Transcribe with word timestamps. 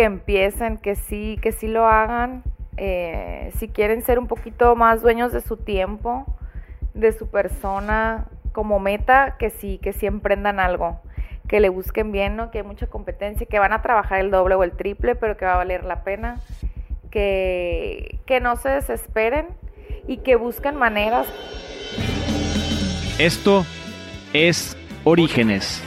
que 0.00 0.06
empiecen, 0.06 0.78
que 0.78 0.94
sí, 0.94 1.38
que 1.42 1.52
sí 1.52 1.68
lo 1.68 1.86
hagan. 1.86 2.42
Eh, 2.78 3.52
si 3.58 3.68
quieren 3.68 4.00
ser 4.02 4.18
un 4.18 4.28
poquito 4.28 4.74
más 4.74 5.02
dueños 5.02 5.30
de 5.30 5.42
su 5.42 5.58
tiempo, 5.58 6.24
de 6.94 7.12
su 7.12 7.26
persona 7.26 8.24
como 8.52 8.80
meta, 8.80 9.36
que 9.38 9.50
sí, 9.50 9.78
que 9.82 9.92
sí 9.92 10.06
emprendan 10.06 10.58
algo, 10.58 11.02
que 11.48 11.60
le 11.60 11.68
busquen 11.68 12.12
bien, 12.12 12.34
¿no? 12.34 12.50
Que 12.50 12.60
hay 12.60 12.64
mucha 12.64 12.86
competencia, 12.86 13.46
que 13.46 13.58
van 13.58 13.74
a 13.74 13.82
trabajar 13.82 14.20
el 14.20 14.30
doble 14.30 14.54
o 14.54 14.64
el 14.64 14.72
triple, 14.72 15.16
pero 15.16 15.36
que 15.36 15.44
va 15.44 15.52
a 15.52 15.58
valer 15.58 15.84
la 15.84 16.02
pena, 16.02 16.40
que, 17.10 18.20
que 18.24 18.40
no 18.40 18.56
se 18.56 18.70
desesperen 18.70 19.48
y 20.08 20.16
que 20.16 20.36
busquen 20.36 20.76
maneras. 20.76 21.26
Esto 23.18 23.66
es 24.32 24.78
Orígenes. 25.04 25.84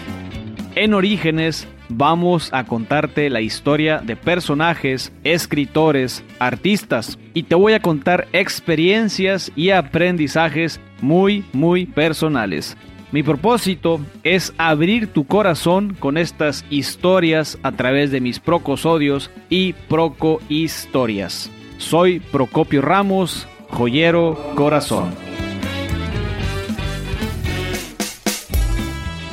En 0.75 0.93
Orígenes 0.93 1.67
vamos 1.97 2.49
a 2.51 2.65
contarte 2.65 3.29
la 3.29 3.41
historia 3.41 3.99
de 3.99 4.15
personajes, 4.15 5.11
escritores, 5.23 6.23
artistas 6.39 7.17
y 7.33 7.43
te 7.43 7.55
voy 7.55 7.73
a 7.73 7.81
contar 7.81 8.27
experiencias 8.33 9.51
y 9.55 9.69
aprendizajes 9.69 10.79
muy, 11.01 11.45
muy 11.53 11.85
personales. 11.85 12.75
Mi 13.11 13.21
propósito 13.21 13.99
es 14.23 14.53
abrir 14.57 15.07
tu 15.13 15.25
corazón 15.25 15.95
con 15.99 16.17
estas 16.17 16.65
historias 16.71 17.59
a 17.61 17.71
través 17.71 18.09
de 18.09 18.21
mis 18.21 18.39
procosodios 18.39 19.29
y 19.49 19.73
procohistorias. 19.73 21.51
Soy 21.77 22.19
Procopio 22.19 22.81
Ramos, 22.81 23.47
joyero 23.69 24.53
corazón. 24.55 25.13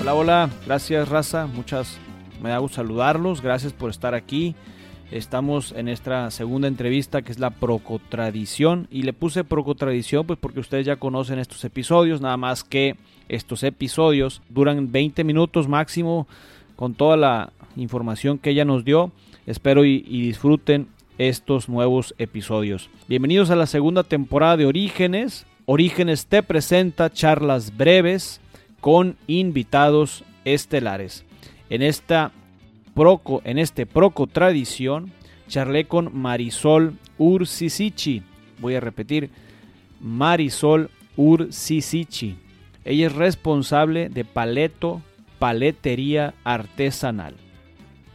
Hola, 0.01 0.15
hola, 0.15 0.51
gracias 0.67 1.09
raza, 1.09 1.47
muchas 1.47 1.99
me 2.41 2.51
da 2.51 2.59
gusto 2.59 2.77
saludarlos, 2.77 3.43
gracias 3.43 3.73
por 3.73 3.91
estar 3.91 4.15
aquí. 4.15 4.55
Estamos 5.11 5.73
en 5.73 5.89
esta 5.89 6.31
segunda 6.31 6.69
entrevista 6.69 7.23
que 7.23 7.33
es 7.33 7.39
la 7.39 7.51
Procotradición 7.51 8.87
y 8.91 9.03
le 9.03 9.13
puse 9.13 9.45
Procotradición 9.45 10.27
pues 10.27 10.39
porque 10.39 10.61
ustedes 10.61 10.87
ya 10.87 10.97
conocen 10.97 11.39
estos 11.39 11.65
episodios, 11.65 12.21
nada 12.21 12.37
más 12.37 12.63
que 12.63 12.97
estos 13.29 13.63
episodios 13.65 14.41
duran 14.49 14.93
20 14.93 15.25
minutos 15.25 15.69
máximo 15.69 16.29
con 16.77 16.95
toda 16.95 17.17
la 17.17 17.53
información 17.77 18.39
que 18.39 18.51
ella 18.51 18.65
nos 18.65 18.85
dio. 18.85 19.13
Espero 19.47 19.85
y, 19.85 20.05
y 20.07 20.23
disfruten 20.23 20.89
estos 21.19 21.69
nuevos 21.69 22.15
episodios. 22.19 22.89
Bienvenidos 23.09 23.51
a 23.51 23.57
la 23.57 23.67
segunda 23.67 24.05
temporada 24.05 24.57
de 24.57 24.67
Orígenes. 24.67 25.45
Orígenes 25.67 26.27
te 26.27 26.43
presenta 26.43 27.13
charlas 27.13 27.77
breves 27.77 28.41
con 28.81 29.17
invitados 29.27 30.25
estelares. 30.45 31.25
En 31.71 31.83
esta 31.83 32.33
proco, 32.95 33.41
en 33.45 33.59
este 33.59 33.87
proco 33.87 34.27
tradición, 34.27 35.13
charlé 35.49 35.87
con 35.87 36.17
Marisol 36.17 36.99
Ursisichi. 37.17 38.23
Voy 38.59 38.75
a 38.75 38.81
repetir, 38.81 39.31
Marisol 40.01 40.91
Ursisichi. 41.17 42.37
Ella 42.85 43.07
es 43.07 43.15
responsable 43.15 44.09
de 44.09 44.25
Paleto 44.25 45.01
Paletería 45.39 46.35
Artesanal. 46.45 47.35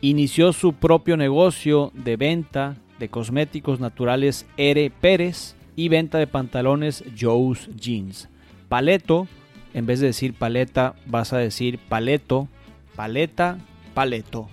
Inició 0.02 0.54
su 0.54 0.74
propio 0.74 1.18
negocio 1.18 1.92
de 1.94 2.18
venta 2.18 2.76
de 3.00 3.10
cosméticos 3.10 3.80
naturales 3.80 4.46
Ere 4.58 4.92
Pérez 4.92 5.56
y 5.76 5.90
venta 5.90 6.18
de 6.18 6.28
pantalones 6.28 7.04
Joe's 7.20 7.70
Jeans. 7.76 8.30
Paleto, 8.70 9.28
en 9.74 9.86
vez 9.86 10.00
de 10.00 10.08
decir 10.08 10.34
paleta, 10.34 10.96
vas 11.06 11.34
a 11.34 11.38
decir 11.38 11.80
paleto 11.80 12.48
paleta, 12.96 13.58
paleto. 13.94 14.50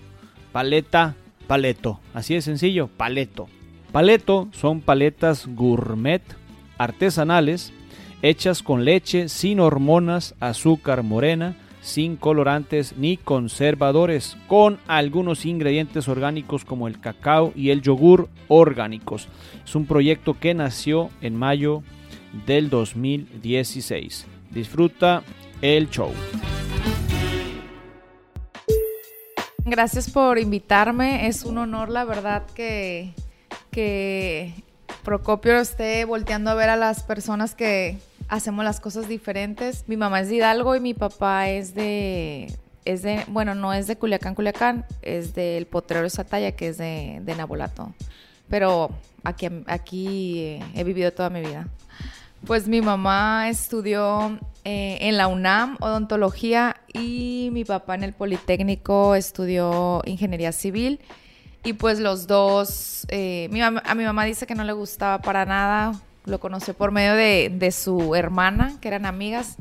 Paleta, 0.53 1.15
paleto. 1.47 2.01
Así 2.15 2.35
de 2.35 2.43
sencillo, 2.43 2.89
paleto. 2.89 3.49
Paleto 3.93 4.49
son 4.53 4.81
paletas 4.81 5.47
gourmet 5.47 6.23
artesanales 6.79 7.73
hechas 8.23 8.63
con 8.63 8.85
leche 8.85 9.29
sin 9.29 9.61
hormonas, 9.61 10.35
azúcar 10.41 11.03
morena, 11.03 11.57
sin 11.83 12.17
colorantes 12.17 12.97
ni 12.97 13.17
conservadores, 13.17 14.37
con 14.47 14.79
algunos 14.87 15.45
ingredientes 15.45 16.09
orgánicos 16.09 16.65
como 16.65 16.87
el 16.87 17.01
cacao 17.01 17.53
y 17.57 17.71
el 17.71 17.83
yogur 17.83 18.29
orgánicos. 18.47 19.29
Es 19.65 19.75
un 19.75 19.87
proyecto 19.87 20.39
que 20.39 20.55
nació 20.55 21.11
en 21.21 21.37
mayo 21.37 21.83
del 22.47 22.71
2016. 22.71 24.27
Disfruta 24.51 25.25
el 25.61 25.91
show. 25.91 26.13
Gracias 29.73 30.11
por 30.11 30.39
invitarme. 30.39 31.29
Es 31.29 31.45
un 31.45 31.57
honor, 31.57 31.89
la 31.89 32.05
verdad, 32.05 32.43
que, 32.55 33.15
que 33.71 34.53
Procopio 35.03 35.59
esté 35.59 36.05
volteando 36.05 36.51
a 36.51 36.55
ver 36.55 36.69
a 36.69 36.77
las 36.77 37.05
personas 37.05 37.55
que 37.55 37.99
hacemos 38.29 38.67
las 38.67 38.81
cosas 38.81 39.09
diferentes. 39.09 39.85
Mi 39.89 39.97
mamá 39.97 40.21
es 40.21 40.29
de 40.29 40.35
Hidalgo 40.35 40.77
y 40.77 40.81
mi 40.81 40.93
papá 40.93 41.49
es 41.49 41.75
de, 41.75 42.55
es 42.85 43.01
de, 43.01 43.25
bueno, 43.29 43.55
no 43.55 43.73
es 43.73 43.87
de 43.87 43.97
Culiacán, 43.97 44.35
Culiacán, 44.35 44.85
es 45.01 45.35
del 45.35 45.65
Potrero 45.65 46.03
de 46.03 46.11
Sataya, 46.11 46.53
que 46.55 46.69
es 46.69 46.77
de, 46.77 47.21
de 47.23 47.35
Nabolato. 47.35 47.95
Pero 48.51 48.91
aquí, 49.25 49.49
aquí 49.69 50.61
he 50.75 50.85
vivido 50.85 51.15
toda 51.15 51.31
mi 51.31 51.41
vida. 51.41 51.67
Pues 52.47 52.69
mi 52.69 52.83
mamá 52.83 53.49
estudió 53.49 54.39
eh, 54.65 54.99
en 55.01 55.17
la 55.17 55.27
UNAM 55.27 55.77
odontología 55.81 56.77
y 56.93 57.51
mi 57.53 57.65
papá 57.65 57.97
en 57.97 58.05
el 58.05 58.13
Politécnico 58.13 59.15
estudió 59.15 60.03
ingeniería 60.05 60.53
civil. 60.53 61.01
Y 61.65 61.75
pues 61.75 62.01
los 62.01 62.27
dos, 62.27 63.07
eh, 63.09 63.49
a 63.85 63.95
mi 63.95 64.05
mamá 64.05 64.25
dice 64.25 64.47
que 64.47 64.55
no 64.55 64.65
le 64.65 64.73
gustaba 64.73 65.21
para 65.21 65.45
nada, 65.45 66.01
lo 66.25 66.41
conoció 66.41 66.75
por 66.75 66.93
medio 66.93 67.15
de, 67.15 67.53
de, 67.55 67.71
su 67.73 68.15
hermana, 68.15 68.77
que 68.81 68.89
eran 68.89 69.07
amigas, 69.07 69.57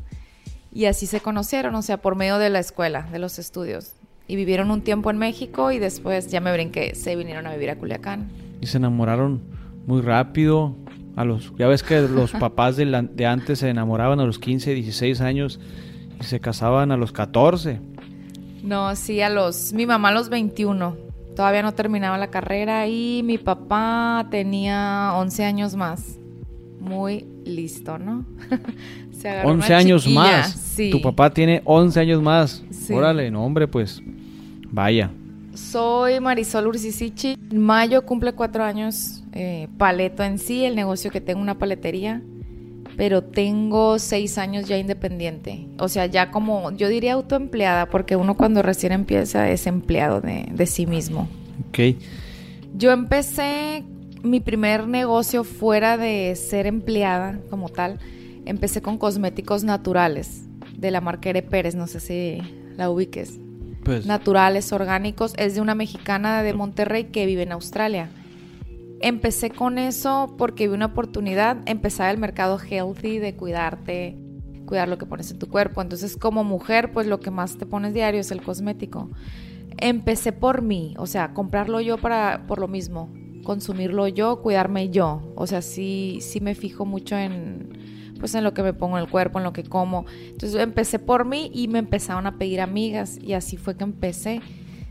y 0.73 0.85
así 0.85 1.05
se 1.05 1.19
conocieron, 1.19 1.75
o 1.75 1.81
sea, 1.81 1.97
por 1.97 2.15
medio 2.15 2.37
de 2.37 2.49
la 2.49 2.59
escuela, 2.59 3.03
de 3.11 3.19
los 3.19 3.39
estudios. 3.39 3.93
Y 4.27 4.35
vivieron 4.35 4.71
un 4.71 4.81
tiempo 4.81 5.11
en 5.11 5.17
México 5.17 5.71
y 5.71 5.79
después 5.79 6.27
ya 6.31 6.41
me 6.41 6.51
brinqué, 6.53 6.95
se 6.95 7.15
vinieron 7.15 7.45
a 7.47 7.53
vivir 7.53 7.69
a 7.69 7.75
Culiacán. 7.75 8.29
Y 8.61 8.67
se 8.67 8.77
enamoraron 8.77 9.41
muy 9.85 10.01
rápido, 10.01 10.75
a 11.15 11.25
los, 11.25 11.53
ya 11.57 11.67
ves 11.67 11.83
que 11.83 12.01
los 12.01 12.31
papás 12.31 12.77
de, 12.77 13.09
de, 13.13 13.25
antes 13.25 13.59
se 13.59 13.69
enamoraban 13.69 14.19
a 14.19 14.25
los 14.25 14.39
15, 14.39 14.73
16 14.73 15.21
años 15.21 15.59
y 16.19 16.23
se 16.23 16.39
casaban 16.39 16.91
a 16.91 16.97
los 16.97 17.11
14. 17.11 17.79
No, 18.63 18.95
sí, 18.95 19.21
a 19.21 19.29
los... 19.29 19.73
Mi 19.73 19.85
mamá 19.85 20.09
a 20.09 20.11
los 20.13 20.29
21. 20.29 20.95
Todavía 21.35 21.63
no 21.63 21.73
terminaba 21.73 22.17
la 22.17 22.27
carrera 22.27 22.87
y 22.87 23.21
mi 23.23 23.37
papá 23.37 24.27
tenía 24.29 25.13
11 25.15 25.43
años 25.45 25.75
más. 25.75 26.19
Muy 26.79 27.25
listo, 27.45 27.97
¿no? 27.97 28.25
se 29.11 29.41
11 29.41 29.73
años 29.73 30.07
más. 30.07 30.51
Sí. 30.51 30.89
Tu 30.91 31.01
papá 31.01 31.29
tiene 31.31 31.61
11 31.65 31.99
años 31.99 32.21
más. 32.21 32.63
Sí. 32.71 32.93
Órale, 32.93 33.31
no, 33.31 33.45
hombre, 33.45 33.67
pues 33.67 34.01
vaya. 34.69 35.11
Soy 35.53 36.19
Marisol 36.19 36.67
Ursisichi. 36.67 37.37
En 37.51 37.59
mayo 37.59 38.05
cumple 38.05 38.33
cuatro 38.33 38.63
años 38.63 39.23
eh, 39.33 39.67
Paleto 39.77 40.23
en 40.23 40.37
sí, 40.37 40.65
el 40.65 40.75
negocio 40.75 41.11
que 41.11 41.21
tengo 41.21 41.41
una 41.41 41.57
paletería. 41.57 42.21
Pero 42.97 43.23
tengo 43.23 43.99
seis 43.99 44.37
años 44.37 44.67
ya 44.67 44.77
independiente. 44.77 45.67
O 45.79 45.87
sea, 45.87 46.05
ya 46.05 46.29
como, 46.29 46.71
yo 46.71 46.89
diría 46.89 47.13
autoempleada, 47.13 47.89
porque 47.89 48.15
uno 48.15 48.35
cuando 48.35 48.61
recién 48.61 48.91
empieza 48.91 49.49
es 49.49 49.65
empleado 49.65 50.21
de, 50.21 50.47
de 50.51 50.65
sí 50.65 50.85
mismo. 50.85 51.27
Ok. 51.69 51.97
Yo 52.75 52.91
empecé 52.91 53.83
mi 54.23 54.39
primer 54.39 54.87
negocio 54.87 55.43
fuera 55.43 55.97
de 55.97 56.35
ser 56.35 56.67
empleada 56.67 57.39
como 57.49 57.69
tal. 57.69 57.99
Empecé 58.45 58.81
con 58.81 58.97
cosméticos 58.97 59.63
naturales 59.63 60.43
de 60.77 60.91
la 60.91 61.01
marca 61.01 61.29
Ere 61.29 61.41
Pérez, 61.41 61.75
no 61.75 61.87
sé 61.87 61.99
si 61.99 62.41
la 62.75 62.89
ubiques 62.89 63.39
pues. 63.83 64.05
naturales, 64.05 64.71
orgánicos. 64.71 65.33
Es 65.37 65.55
de 65.55 65.61
una 65.61 65.75
mexicana 65.75 66.43
de 66.43 66.53
Monterrey 66.53 67.05
que 67.05 67.25
vive 67.25 67.43
en 67.43 67.51
Australia. 67.51 68.09
Empecé 69.01 69.49
con 69.49 69.77
eso 69.77 70.35
porque 70.37 70.67
vi 70.67 70.73
una 70.73 70.87
oportunidad, 70.87 71.57
empezar 71.65 72.11
el 72.11 72.19
mercado 72.19 72.59
healthy 72.59 73.17
de 73.17 73.35
cuidarte, 73.35 74.15
cuidar 74.65 74.87
lo 74.87 74.97
que 74.97 75.05
pones 75.05 75.31
en 75.31 75.39
tu 75.39 75.47
cuerpo. 75.47 75.81
Entonces, 75.81 76.15
como 76.15 76.43
mujer, 76.43 76.91
pues 76.91 77.07
lo 77.07 77.19
que 77.19 77.31
más 77.31 77.57
te 77.57 77.65
pones 77.65 77.93
diario 77.93 78.21
es 78.21 78.31
el 78.31 78.43
cosmético. 78.43 79.09
Empecé 79.77 80.33
por 80.33 80.61
mí, 80.61 80.93
o 80.97 81.07
sea, 81.07 81.33
comprarlo 81.33 81.81
yo 81.81 81.97
para 81.97 82.45
por 82.45 82.59
lo 82.59 82.67
mismo, 82.67 83.11
consumirlo 83.43 84.07
yo, 84.07 84.41
cuidarme 84.41 84.89
yo. 84.89 85.33
O 85.35 85.47
sea, 85.47 85.63
sí 85.63 86.19
sí 86.21 86.39
me 86.39 86.53
fijo 86.53 86.85
mucho 86.85 87.17
en 87.17 87.80
pues 88.21 88.35
en 88.35 88.43
lo 88.43 88.53
que 88.53 88.61
me 88.61 88.71
pongo 88.71 88.97
en 88.97 89.03
el 89.03 89.09
cuerpo, 89.09 89.39
en 89.39 89.43
lo 89.43 89.51
que 89.51 89.63
como. 89.63 90.05
Entonces 90.27 90.61
empecé 90.61 90.99
por 90.99 91.25
mí 91.25 91.49
y 91.53 91.67
me 91.67 91.79
empezaron 91.79 92.27
a 92.27 92.37
pedir 92.37 92.61
amigas 92.61 93.17
y 93.19 93.33
así 93.33 93.57
fue 93.57 93.75
que 93.75 93.83
empecé. 93.83 94.41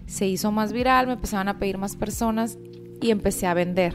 Se 0.07 0.27
hizo 0.27 0.51
más 0.51 0.73
viral, 0.73 1.07
me 1.07 1.13
empezaron 1.13 1.47
a 1.47 1.61
pedir 1.61 1.79
más 1.79 1.95
personas 1.95 2.59
y 3.01 3.13
empecé 3.13 3.47
a 3.47 3.55
vender. 3.55 3.95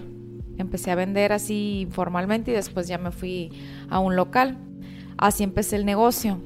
Empecé 0.57 0.89
a 0.89 0.95
vender 0.95 1.33
así 1.33 1.81
informalmente 1.81 2.51
y 2.51 2.53
después 2.53 2.87
ya 2.87 2.97
me 2.97 3.11
fui 3.11 3.51
a 3.89 3.99
un 3.99 4.15
local. 4.15 4.57
Así 5.17 5.43
empecé 5.43 5.75
el 5.75 5.85
negocio 5.85 6.39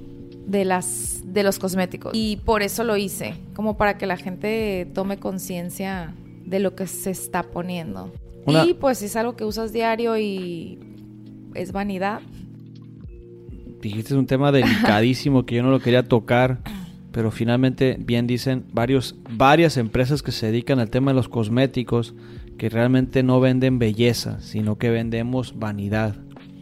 de 0.48 0.66
las 0.66 1.22
de 1.24 1.44
los 1.44 1.60
cosméticos 1.60 2.12
y 2.16 2.38
por 2.38 2.64
eso 2.64 2.84
lo 2.84 2.98
hice, 2.98 3.36
como 3.54 3.78
para 3.78 4.00
que 4.00 4.08
la 4.08 4.18
gente 4.18 4.90
tome 4.96 5.18
conciencia 5.18 6.16
de 6.44 6.60
lo 6.60 6.74
que 6.74 6.88
se 6.88 7.12
está 7.12 7.44
poniendo. 7.44 8.12
Y 8.48 8.74
pues 8.74 9.04
es 9.04 9.16
algo 9.16 9.36
que 9.36 9.46
usas 9.46 9.72
diario 9.74 10.18
y 10.18 10.80
es 11.54 11.72
vanidad. 11.72 12.22
Dijiste 13.82 14.16
un 14.16 14.26
tema 14.26 14.52
delicadísimo 14.52 15.46
que 15.46 15.56
yo 15.56 15.64
no 15.64 15.72
lo 15.72 15.80
quería 15.80 16.04
tocar, 16.04 16.60
pero 17.12 17.32
finalmente 17.32 17.98
bien 18.00 18.28
dicen 18.28 18.66
varios, 18.74 19.16
varias 19.30 19.78
empresas 19.78 20.22
que 20.22 20.32
se 20.32 20.48
dedican 20.48 20.80
al 20.80 20.90
tema 20.90 21.12
de 21.12 21.16
los 21.16 21.30
cosméticos 21.30 22.14
que 22.58 22.70
realmente 22.70 23.24
no 23.24 23.40
venden 23.40 23.80
belleza, 23.80 24.40
sino 24.42 24.78
que 24.78 24.90
vendemos 24.90 25.58
vanidad. 25.58 26.16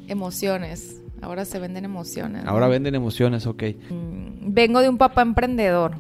Emociones. 0.08 1.02
Ahora 1.22 1.46
se 1.46 1.60
venden 1.60 1.84
emociones. 1.84 2.46
Ahora 2.46 2.68
venden 2.68 2.94
emociones, 2.94 3.48
ok. 3.48 3.64
Mm, 3.90 4.54
vengo 4.54 4.82
de 4.82 4.90
un 4.90 4.98
papá 4.98 5.24
emprendedor. 5.24 5.98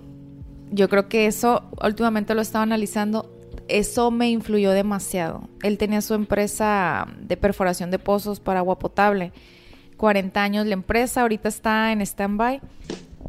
Yo 0.72 0.90
creo 0.90 1.10
que 1.10 1.26
eso, 1.26 1.64
últimamente 1.84 2.36
lo 2.36 2.42
estaba 2.42 2.64
analizando, 2.64 3.32
eso 3.68 4.12
me 4.12 4.30
influyó 4.30 4.72
demasiado. 4.72 5.50
Él 5.64 5.78
tenía 5.78 6.02
su 6.02 6.14
empresa 6.14 7.08
de 7.20 7.36
perforación 7.38 7.90
de 7.90 8.00
pozos 8.00 8.40
para 8.40 8.60
agua 8.60 8.78
potable. 8.78 9.32
40 9.98 10.42
años 10.42 10.66
la 10.66 10.74
empresa, 10.74 11.22
ahorita 11.22 11.50
está 11.50 11.92
en 11.92 12.02
stand-by. 12.02 12.62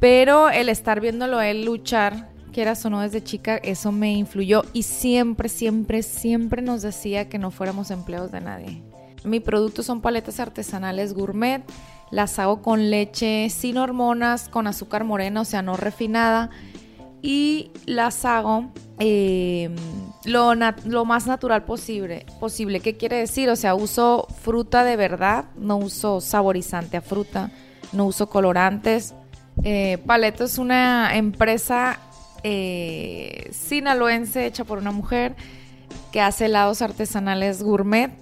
Pero 0.00 0.48
el 0.50 0.68
estar 0.68 1.00
viéndolo 1.00 1.40
él 1.40 1.64
luchar 1.64 2.28
quieras 2.52 2.84
o 2.84 2.90
no 2.90 3.00
desde 3.00 3.22
chica, 3.22 3.56
eso 3.56 3.92
me 3.92 4.12
influyó 4.12 4.62
y 4.72 4.82
siempre, 4.82 5.48
siempre, 5.48 6.02
siempre 6.02 6.62
nos 6.62 6.82
decía 6.82 7.28
que 7.28 7.38
no 7.38 7.50
fuéramos 7.50 7.90
empleados 7.90 8.32
de 8.32 8.40
nadie. 8.40 8.82
Mi 9.24 9.40
producto 9.40 9.82
son 9.82 10.00
paletas 10.00 10.40
artesanales 10.40 11.14
gourmet, 11.14 11.62
las 12.10 12.38
hago 12.38 12.62
con 12.62 12.90
leche 12.90 13.50
sin 13.50 13.76
hormonas, 13.76 14.48
con 14.48 14.66
azúcar 14.66 15.04
morena, 15.04 15.42
o 15.42 15.44
sea, 15.44 15.62
no 15.62 15.76
refinada, 15.76 16.50
y 17.22 17.70
las 17.86 18.24
hago 18.24 18.72
em, 18.98 19.74
lo, 20.24 20.54
lo, 20.54 21.04
más 21.04 21.26
natural 21.26 21.64
posible, 21.64 22.26
posible. 22.40 22.80
¿Qué 22.80 22.96
quiere 22.96 23.16
decir? 23.16 23.48
O 23.50 23.56
sea, 23.56 23.74
uso 23.74 24.26
fruta 24.42 24.84
de 24.84 24.96
verdad, 24.96 25.46
no 25.56 25.76
uso 25.76 26.20
saborizante 26.20 26.96
a 26.96 27.00
fruta, 27.00 27.50
no 27.92 28.06
uso 28.06 28.28
colorantes. 28.28 29.14
Eh, 29.64 29.98
Paleto 30.06 30.44
es 30.44 30.58
una 30.58 31.16
empresa 31.16 31.98
eh, 32.42 33.48
sinaloense 33.52 34.46
hecha 34.46 34.64
por 34.64 34.78
una 34.78 34.92
mujer 34.92 35.34
que 36.12 36.20
hace 36.20 36.46
helados 36.46 36.82
artesanales 36.82 37.62
gourmet. 37.62 38.12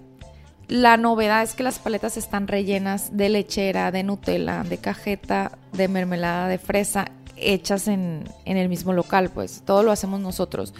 La 0.68 0.96
novedad 0.96 1.42
es 1.42 1.54
que 1.54 1.62
las 1.62 1.78
paletas 1.78 2.16
están 2.16 2.48
rellenas 2.48 3.16
de 3.16 3.28
lechera, 3.28 3.92
de 3.92 4.02
Nutella, 4.02 4.64
de 4.64 4.78
cajeta, 4.78 5.52
de 5.72 5.86
mermelada 5.86 6.48
de 6.48 6.58
fresa, 6.58 7.06
hechas 7.36 7.86
en, 7.86 8.24
en 8.44 8.56
el 8.56 8.68
mismo 8.68 8.92
local, 8.92 9.30
pues 9.30 9.62
todo 9.64 9.84
lo 9.84 9.92
hacemos 9.92 10.20
nosotros. 10.20 10.74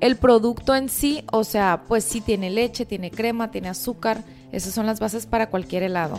El 0.00 0.16
producto 0.16 0.74
en 0.74 0.88
sí, 0.88 1.24
o 1.32 1.44
sea, 1.44 1.82
pues 1.88 2.04
sí 2.04 2.20
tiene 2.20 2.50
leche, 2.50 2.84
tiene 2.84 3.10
crema, 3.10 3.50
tiene 3.50 3.68
azúcar, 3.68 4.22
esas 4.52 4.74
son 4.74 4.86
las 4.86 5.00
bases 5.00 5.26
para 5.26 5.48
cualquier 5.48 5.82
helado. 5.82 6.18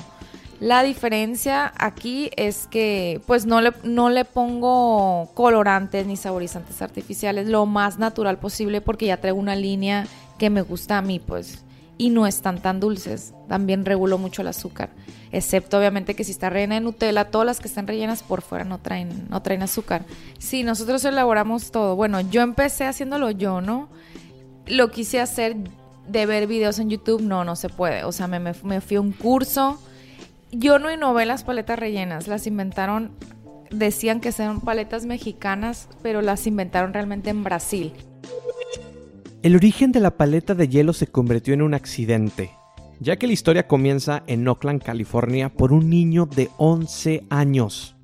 La 0.59 0.81
diferencia 0.81 1.71
aquí 1.77 2.31
es 2.35 2.65
que 2.65 3.21
pues 3.27 3.45
no 3.45 3.61
le, 3.61 3.73
no 3.83 4.09
le 4.09 4.25
pongo 4.25 5.29
colorantes 5.35 6.07
ni 6.07 6.17
saborizantes 6.17 6.81
artificiales, 6.81 7.47
lo 7.47 7.67
más 7.67 7.99
natural 7.99 8.39
posible 8.39 8.81
porque 8.81 9.05
ya 9.05 9.17
traigo 9.17 9.37
una 9.37 9.55
línea 9.55 10.07
que 10.39 10.49
me 10.49 10.63
gusta 10.63 10.97
a 10.97 11.03
mí 11.03 11.19
pues 11.19 11.63
y 11.97 12.09
no 12.09 12.27
están 12.27 12.61
tan 12.61 12.79
dulces. 12.79 13.33
También 13.47 13.85
regulo 13.85 14.17
mucho 14.17 14.41
el 14.41 14.49
azúcar, 14.49 14.89
excepto 15.31 15.77
obviamente 15.77 16.15
que 16.15 16.23
si 16.23 16.31
está 16.31 16.49
rellena 16.49 16.75
de 16.75 16.81
Nutella, 16.81 17.25
todas 17.25 17.45
las 17.45 17.59
que 17.59 17.67
están 17.67 17.87
rellenas 17.87 18.23
por 18.23 18.41
fuera 18.41 18.63
no 18.63 18.79
traen, 18.79 19.27
no 19.29 19.41
traen 19.41 19.63
azúcar. 19.63 20.03
Sí, 20.37 20.63
nosotros 20.63 21.03
elaboramos 21.05 21.71
todo. 21.71 21.95
Bueno, 21.95 22.21
yo 22.21 22.41
empecé 22.41 22.85
haciéndolo 22.85 23.31
yo, 23.31 23.61
¿no? 23.61 23.89
Lo 24.65 24.91
quise 24.91 25.21
hacer 25.21 25.55
de 26.07 26.25
ver 26.25 26.47
videos 26.47 26.79
en 26.79 26.89
YouTube, 26.89 27.21
no, 27.21 27.43
no 27.43 27.55
se 27.55 27.69
puede. 27.69 28.03
O 28.03 28.11
sea, 28.11 28.27
me, 28.27 28.39
me 28.39 28.81
fui 28.81 28.97
a 28.97 29.01
un 29.01 29.11
curso 29.11 29.79
yo 30.51 30.79
no 30.79 30.91
innové 30.91 31.25
las 31.25 31.43
paletas 31.43 31.77
rellenas, 31.77 32.27
las 32.27 32.47
inventaron, 32.47 33.11
decían 33.69 34.21
que 34.21 34.31
son 34.31 34.61
paletas 34.61 35.05
mexicanas, 35.05 35.89
pero 36.01 36.21
las 36.21 36.47
inventaron 36.47 36.93
realmente 36.93 37.29
en 37.29 37.43
Brasil. 37.43 37.93
El 39.47 39.55
origen 39.55 39.93
de 39.93 40.01
la 40.01 40.17
paleta 40.17 40.55
de 40.55 40.67
hielo 40.67 40.91
se 40.91 41.07
convirtió 41.07 41.53
en 41.53 41.61
un 41.61 41.73
accidente, 41.73 42.51
ya 42.99 43.15
que 43.15 43.27
la 43.27 43.31
historia 43.31 43.65
comienza 43.65 44.23
en 44.27 44.45
Oakland, 44.45 44.83
California, 44.83 45.47
por 45.47 45.71
un 45.71 45.89
niño 45.89 46.25
de 46.25 46.49
11 46.57 47.23
años. 47.29 47.95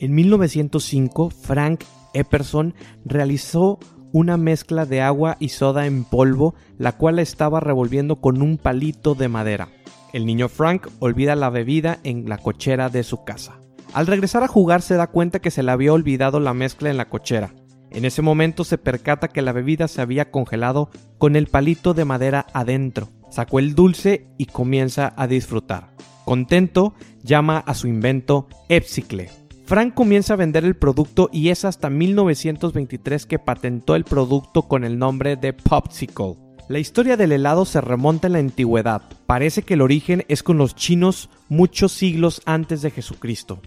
En 0.00 0.14
1905, 0.14 1.30
Frank 1.30 1.84
Epperson 2.12 2.74
realizó 3.06 3.78
una 4.12 4.36
mezcla 4.36 4.84
de 4.84 5.00
agua 5.00 5.38
y 5.40 5.48
soda 5.48 5.86
en 5.86 6.04
polvo, 6.04 6.54
la 6.76 6.92
cual 6.92 7.20
estaba 7.20 7.58
revolviendo 7.58 8.20
con 8.20 8.42
un 8.42 8.58
palito 8.58 9.14
de 9.14 9.28
madera. 9.28 9.70
El 10.12 10.26
niño 10.26 10.50
Frank 10.50 10.88
olvida 10.98 11.36
la 11.36 11.48
bebida 11.48 12.00
en 12.04 12.28
la 12.28 12.36
cochera 12.36 12.90
de 12.90 13.02
su 13.02 13.24
casa. 13.24 13.58
Al 13.94 14.06
regresar 14.06 14.42
a 14.42 14.46
jugar 14.46 14.82
se 14.82 14.96
da 14.96 15.06
cuenta 15.06 15.38
que 15.38 15.50
se 15.50 15.62
le 15.62 15.70
había 15.70 15.94
olvidado 15.94 16.38
la 16.38 16.52
mezcla 16.52 16.90
en 16.90 16.98
la 16.98 17.08
cochera. 17.08 17.54
En 17.94 18.06
ese 18.06 18.22
momento 18.22 18.64
se 18.64 18.78
percata 18.78 19.28
que 19.28 19.42
la 19.42 19.52
bebida 19.52 19.86
se 19.86 20.00
había 20.00 20.30
congelado 20.30 20.90
con 21.18 21.36
el 21.36 21.46
palito 21.46 21.92
de 21.92 22.06
madera 22.06 22.46
adentro. 22.54 23.10
Sacó 23.30 23.58
el 23.58 23.74
dulce 23.74 24.26
y 24.38 24.46
comienza 24.46 25.12
a 25.16 25.26
disfrutar. 25.26 25.90
Contento, 26.24 26.94
llama 27.22 27.58
a 27.58 27.74
su 27.74 27.88
invento 27.88 28.48
Epsicle. 28.68 29.30
Frank 29.66 29.94
comienza 29.94 30.34
a 30.34 30.36
vender 30.36 30.64
el 30.64 30.76
producto 30.76 31.28
y 31.32 31.50
es 31.50 31.64
hasta 31.64 31.90
1923 31.90 33.26
que 33.26 33.38
patentó 33.38 33.94
el 33.94 34.04
producto 34.04 34.62
con 34.62 34.84
el 34.84 34.98
nombre 34.98 35.36
de 35.36 35.52
Popsicle. 35.52 36.36
La 36.68 36.78
historia 36.78 37.16
del 37.16 37.32
helado 37.32 37.64
se 37.64 37.80
remonta 37.80 38.26
en 38.26 38.32
la 38.34 38.38
antigüedad. 38.38 39.02
Parece 39.26 39.62
que 39.62 39.74
el 39.74 39.82
origen 39.82 40.24
es 40.28 40.42
con 40.42 40.58
los 40.58 40.74
chinos 40.74 41.28
muchos 41.48 41.92
siglos 41.92 42.40
antes 42.46 42.82
de 42.82 42.90
Jesucristo. 42.90 43.60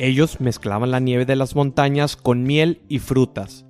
Ellos 0.00 0.40
mezclaban 0.40 0.90
la 0.90 0.98
nieve 0.98 1.26
de 1.26 1.36
las 1.36 1.54
montañas 1.54 2.16
con 2.16 2.42
miel 2.42 2.80
y 2.88 3.00
frutas. 3.00 3.66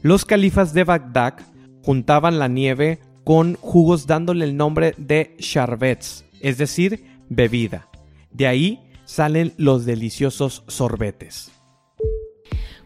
Los 0.00 0.24
califas 0.24 0.72
de 0.72 0.84
Bagdad 0.84 1.34
juntaban 1.82 2.38
la 2.38 2.46
nieve 2.46 3.00
con 3.24 3.56
jugos 3.56 4.06
dándole 4.06 4.44
el 4.44 4.56
nombre 4.56 4.94
de 4.98 5.34
sharbets, 5.40 6.24
es 6.40 6.58
decir, 6.58 7.18
bebida. 7.28 7.88
De 8.30 8.46
ahí 8.46 8.88
salen 9.04 9.52
los 9.56 9.84
deliciosos 9.84 10.62
sorbetes. 10.68 11.50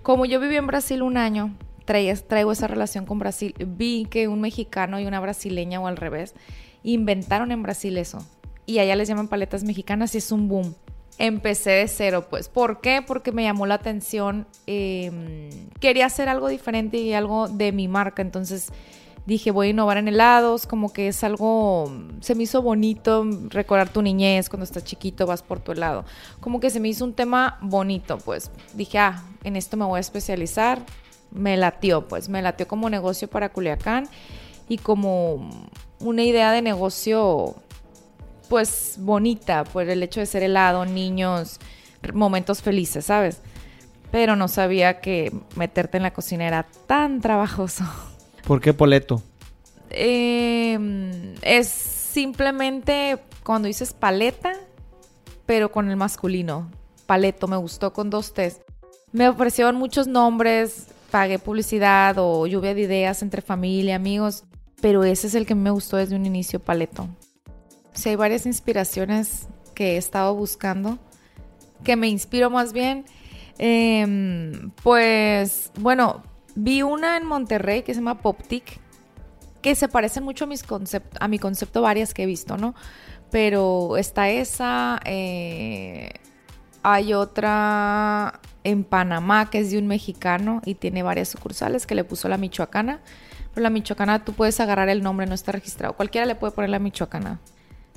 Como 0.00 0.24
yo 0.24 0.40
viví 0.40 0.56
en 0.56 0.66
Brasil 0.66 1.02
un 1.02 1.18
año, 1.18 1.54
traigo 1.84 2.52
esa 2.52 2.68
relación 2.68 3.04
con 3.04 3.18
Brasil. 3.18 3.54
Vi 3.66 4.06
que 4.06 4.28
un 4.28 4.40
mexicano 4.40 4.98
y 4.98 5.04
una 5.04 5.20
brasileña 5.20 5.78
o 5.78 5.88
al 5.88 5.98
revés 5.98 6.34
inventaron 6.82 7.52
en 7.52 7.62
Brasil 7.62 7.98
eso. 7.98 8.26
Y 8.64 8.78
allá 8.78 8.96
les 8.96 9.08
llaman 9.08 9.28
paletas 9.28 9.62
mexicanas 9.62 10.14
y 10.14 10.18
es 10.18 10.32
un 10.32 10.48
boom. 10.48 10.74
Empecé 11.18 11.70
de 11.70 11.88
cero, 11.88 12.26
pues. 12.28 12.48
¿Por 12.48 12.80
qué? 12.80 13.02
Porque 13.06 13.32
me 13.32 13.42
llamó 13.42 13.66
la 13.66 13.74
atención. 13.74 14.46
Em, 14.66 15.50
quería 15.80 16.06
hacer 16.06 16.28
algo 16.28 16.48
diferente 16.48 16.98
y 16.98 17.12
algo 17.14 17.48
de 17.48 17.72
mi 17.72 17.88
marca. 17.88 18.22
Entonces 18.22 18.72
dije, 19.24 19.50
voy 19.50 19.68
a 19.68 19.70
innovar 19.70 19.96
en 19.96 20.08
helados. 20.08 20.66
Como 20.66 20.92
que 20.92 21.08
es 21.08 21.24
algo. 21.24 21.90
Se 22.20 22.34
me 22.34 22.42
hizo 22.42 22.60
bonito 22.62 23.24
recordar 23.48 23.88
tu 23.88 24.02
niñez 24.02 24.48
cuando 24.48 24.64
estás 24.64 24.84
chiquito, 24.84 25.26
vas 25.26 25.42
por 25.42 25.60
tu 25.60 25.72
helado. 25.72 26.04
Como 26.40 26.60
que 26.60 26.70
se 26.70 26.80
me 26.80 26.88
hizo 26.88 27.04
un 27.04 27.14
tema 27.14 27.58
bonito, 27.62 28.18
pues. 28.18 28.50
Dije, 28.74 28.98
ah, 28.98 29.22
en 29.44 29.56
esto 29.56 29.76
me 29.76 29.84
voy 29.84 29.98
a 29.98 30.00
especializar 30.00 30.82
me 31.30 31.56
latió, 31.56 32.08
pues 32.08 32.28
me 32.28 32.42
latió 32.42 32.66
como 32.66 32.90
negocio 32.90 33.28
para 33.28 33.50
Culiacán 33.50 34.08
y 34.68 34.78
como 34.78 35.50
una 36.00 36.24
idea 36.24 36.52
de 36.52 36.62
negocio 36.62 37.56
pues 38.48 38.96
bonita 38.98 39.64
por 39.64 39.88
el 39.88 40.02
hecho 40.02 40.20
de 40.20 40.26
ser 40.26 40.42
helado, 40.42 40.84
niños, 40.84 41.58
momentos 42.12 42.62
felices, 42.62 43.06
¿sabes? 43.06 43.40
Pero 44.10 44.36
no 44.36 44.48
sabía 44.48 45.00
que 45.00 45.32
meterte 45.56 45.96
en 45.96 46.04
la 46.04 46.12
cocina 46.12 46.46
era 46.46 46.66
tan 46.86 47.20
trabajoso. 47.20 47.84
¿Por 48.46 48.60
qué 48.60 48.72
Poleto? 48.72 49.22
Em, 49.90 51.34
es 51.42 51.68
simplemente 51.68 53.18
cuando 53.44 53.66
dices 53.66 53.92
paleta, 53.92 54.52
pero 55.44 55.70
con 55.70 55.90
el 55.90 55.96
masculino. 55.96 56.70
Paleto, 57.06 57.48
me 57.48 57.56
gustó 57.56 57.92
con 57.92 58.10
dos 58.10 58.34
T's. 58.34 58.60
Me 59.12 59.28
ofrecieron 59.28 59.76
muchos 59.76 60.06
nombres, 60.06 60.88
pagué 61.10 61.38
publicidad 61.38 62.16
o 62.18 62.46
lluvia 62.46 62.74
de 62.74 62.82
ideas 62.82 63.22
entre 63.22 63.42
familia, 63.42 63.96
amigos, 63.96 64.44
pero 64.80 65.04
ese 65.04 65.28
es 65.28 65.34
el 65.34 65.46
que 65.46 65.54
me 65.54 65.70
gustó 65.70 65.96
desde 65.96 66.16
un 66.16 66.26
inicio, 66.26 66.60
Paleto. 66.60 67.08
Si 67.96 68.10
hay 68.10 68.16
varias 68.16 68.46
inspiraciones 68.46 69.48
que 69.74 69.94
he 69.94 69.96
estado 69.96 70.34
buscando, 70.34 70.98
que 71.82 71.96
me 71.96 72.08
inspiro 72.08 72.50
más 72.50 72.72
bien. 72.72 73.04
Em, 73.58 74.70
pues 74.82 75.72
bueno, 75.78 76.22
vi 76.54 76.82
una 76.82 77.16
en 77.16 77.26
Monterrey 77.26 77.82
que 77.82 77.94
se 77.94 78.00
llama 78.00 78.20
Poptic, 78.20 78.78
que 79.62 79.74
se 79.74 79.88
parecen 79.88 80.24
mucho 80.24 80.44
a, 80.44 80.46
mis 80.46 80.62
a 81.18 81.28
mi 81.28 81.38
concepto 81.38 81.82
varias 81.82 82.14
que 82.14 82.24
he 82.24 82.26
visto, 82.26 82.56
¿no? 82.56 82.74
Pero 83.30 83.96
está 83.96 84.28
esa, 84.28 85.00
eh, 85.04 86.10
hay 86.82 87.14
otra 87.14 88.40
en 88.62 88.84
Panamá, 88.84 89.48
que 89.50 89.58
es 89.60 89.70
de 89.70 89.78
un 89.78 89.86
mexicano 89.86 90.60
y 90.64 90.74
tiene 90.74 91.02
varias 91.02 91.28
sucursales, 91.28 91.86
que 91.86 91.94
le 91.94 92.04
puso 92.04 92.28
la 92.28 92.36
michoacana. 92.36 93.00
Pero 93.54 93.62
la 93.62 93.70
michoacana 93.70 94.24
tú 94.24 94.34
puedes 94.34 94.60
agarrar 94.60 94.88
el 94.88 95.02
nombre, 95.02 95.26
no 95.26 95.34
está 95.34 95.52
registrado. 95.52 95.94
Cualquiera 95.94 96.26
le 96.26 96.34
puede 96.34 96.52
poner 96.52 96.70
la 96.70 96.78
michoacana. 96.78 97.40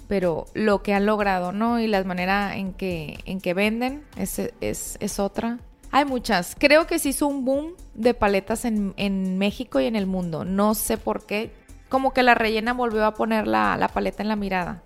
Pero 0.10 0.48
lo 0.54 0.84
que 0.84 0.94
han 0.94 1.06
logrado, 1.06 1.54
¿no? 1.54 1.80
Y 1.80 1.88
la 1.88 2.04
manera 2.04 2.58
en 2.58 2.74
que, 2.74 3.20
en 3.26 3.40
que 3.40 3.54
venden 3.54 4.04
es, 4.18 4.40
es, 4.60 4.98
es 5.00 5.20
otra. 5.20 5.60
Hay 5.92 6.04
muchas. 6.04 6.56
Creo 6.60 6.88
que 6.88 7.00
se 7.00 7.10
hizo 7.10 7.28
un 7.28 7.46
boom 7.46 7.76
de 7.94 8.14
paletas 8.14 8.66
en, 8.66 8.94
en, 8.98 9.38
México 9.38 9.80
y 9.80 9.86
en 9.86 9.96
el 9.96 10.08
mundo. 10.08 10.44
No 10.44 10.74
sé 10.74 10.98
por 10.98 11.26
qué. 11.26 11.52
Como 11.90 12.12
que 12.12 12.24
la 12.24 12.36
rellena 12.36 12.74
volvió 12.74 13.06
a 13.06 13.14
poner 13.14 13.48
la, 13.48 13.78
la 13.78 13.88
paleta 13.88 14.22
en 14.22 14.30
la 14.30 14.36
mirada. 14.36 14.84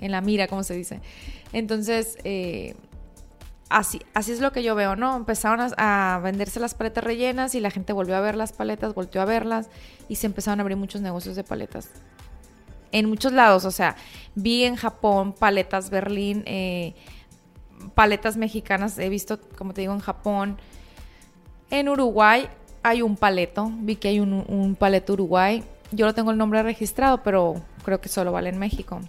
En 0.00 0.10
la 0.10 0.20
mira, 0.20 0.48
como 0.48 0.62
se 0.62 0.74
dice. 0.74 1.00
Entonces, 1.52 2.18
eh, 2.24 2.74
así, 3.68 4.00
así 4.12 4.32
es 4.32 4.40
lo 4.40 4.52
que 4.52 4.62
yo 4.62 4.74
veo, 4.74 4.96
¿no? 4.96 5.16
Empezaron 5.16 5.72
a, 5.76 6.20
venderse 6.22 6.60
las 6.60 6.74
paletas 6.74 7.04
rellenas 7.04 7.54
y 7.54 7.60
la 7.60 7.70
gente 7.70 7.92
volvió 7.92 8.16
a 8.16 8.20
ver 8.20 8.34
las 8.34 8.52
paletas, 8.52 8.94
volvió 8.94 9.22
a 9.22 9.24
verlas 9.24 9.68
y 10.08 10.16
se 10.16 10.26
empezaron 10.26 10.60
a 10.60 10.62
abrir 10.62 10.76
muchos 10.76 11.00
negocios 11.00 11.36
de 11.36 11.44
paletas. 11.44 11.90
En 12.94 13.08
muchos 13.08 13.32
lados, 13.32 13.64
o 13.64 13.72
sea, 13.72 13.96
vi 14.36 14.62
en 14.62 14.76
Japón 14.76 15.32
paletas 15.32 15.90
Berlín, 15.90 16.44
eh, 16.46 16.94
paletas 17.96 18.36
mexicanas, 18.36 18.96
he 19.00 19.08
visto, 19.08 19.40
como 19.58 19.74
te 19.74 19.80
digo, 19.80 19.92
en 19.92 19.98
Japón. 19.98 20.58
En 21.70 21.88
Uruguay 21.88 22.48
hay 22.84 23.02
un 23.02 23.16
paleto, 23.16 23.68
vi 23.80 23.96
que 23.96 24.06
hay 24.06 24.20
un, 24.20 24.44
un 24.46 24.76
paleto 24.76 25.14
Uruguay. 25.14 25.64
Yo 25.90 26.06
no 26.06 26.14
tengo 26.14 26.30
el 26.30 26.38
nombre 26.38 26.62
registrado, 26.62 27.20
pero 27.24 27.60
creo 27.84 28.00
que 28.00 28.08
solo 28.08 28.30
vale 28.30 28.50
en 28.50 28.58
México. 28.60 29.00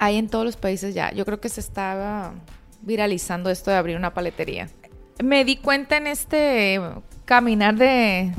Hay 0.00 0.16
en 0.16 0.28
todos 0.28 0.44
los 0.44 0.56
países 0.56 0.96
ya. 0.96 1.12
Yo 1.12 1.24
creo 1.24 1.40
que 1.40 1.50
se 1.50 1.60
estaba 1.60 2.34
viralizando 2.82 3.50
esto 3.50 3.70
de 3.70 3.76
abrir 3.76 3.96
una 3.96 4.12
paletería. 4.12 4.68
Me 5.22 5.44
di 5.44 5.58
cuenta 5.58 5.96
en 5.96 6.08
este 6.08 6.80
caminar 7.24 7.76
de 7.76 8.34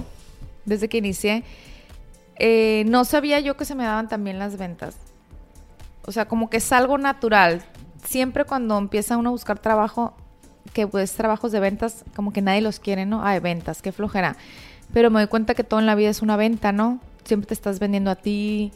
desde 0.66 0.90
que 0.90 0.98
inicié, 0.98 1.46
eh, 2.38 2.84
no 2.88 3.06
sabía 3.06 3.40
yo 3.40 3.58
que 3.58 3.66
se 3.66 3.76
me 3.76 3.84
daban 3.84 4.08
también 4.08 4.40
las 4.40 4.58
ventas. 4.58 4.98
O 6.06 6.12
sea, 6.12 6.28
como 6.28 6.50
que 6.50 6.58
es 6.58 6.72
algo 6.72 6.98
natural. 6.98 7.64
Siempre 8.04 8.46
cuando 8.46 8.78
empieza 8.78 9.18
uno 9.18 9.30
a 9.30 9.32
buscar 9.32 9.60
trabajo, 9.60 10.14
que 10.74 10.88
pues 10.88 11.14
trabajos 11.14 11.52
de 11.52 11.60
ventas, 11.60 12.04
como 12.16 12.34
que 12.34 12.42
nadie 12.42 12.62
los 12.62 12.80
quiere, 12.80 13.06
¿no? 13.06 13.24
De 13.26 13.40
ventas, 13.40 13.82
qué 13.82 13.92
flojera. 13.92 14.36
Pero 14.94 15.10
me 15.10 15.20
doy 15.20 15.28
cuenta 15.28 15.56
que 15.56 15.64
todo 15.64 15.80
en 15.80 15.86
la 15.86 15.96
vida 15.96 16.10
es 16.10 16.22
una 16.22 16.38
venta, 16.38 16.72
¿no? 16.72 17.00
Siempre 17.24 17.48
te 17.48 17.54
estás 17.54 17.80
vendiendo 17.80 18.12
a 18.12 18.16
ti. 18.16 18.72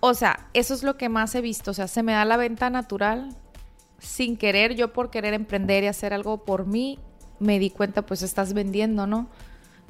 O 0.00 0.14
sea, 0.14 0.46
eso 0.54 0.72
es 0.72 0.82
lo 0.82 0.96
que 0.96 1.08
más 1.08 1.34
he 1.34 1.40
visto. 1.40 1.72
O 1.72 1.74
sea, 1.74 1.88
se 1.88 2.02
me 2.02 2.12
da 2.12 2.24
la 2.24 2.36
venta 2.36 2.70
natural 2.70 3.34
sin 3.98 4.36
querer, 4.36 4.74
yo 4.74 4.92
por 4.92 5.10
querer 5.10 5.34
emprender 5.34 5.84
y 5.84 5.88
hacer 5.88 6.12
algo 6.12 6.44
por 6.44 6.66
mí, 6.66 6.98
me 7.38 7.58
di 7.58 7.70
cuenta, 7.70 8.02
pues 8.02 8.22
estás 8.22 8.52
vendiendo, 8.52 9.06
¿no? 9.06 9.28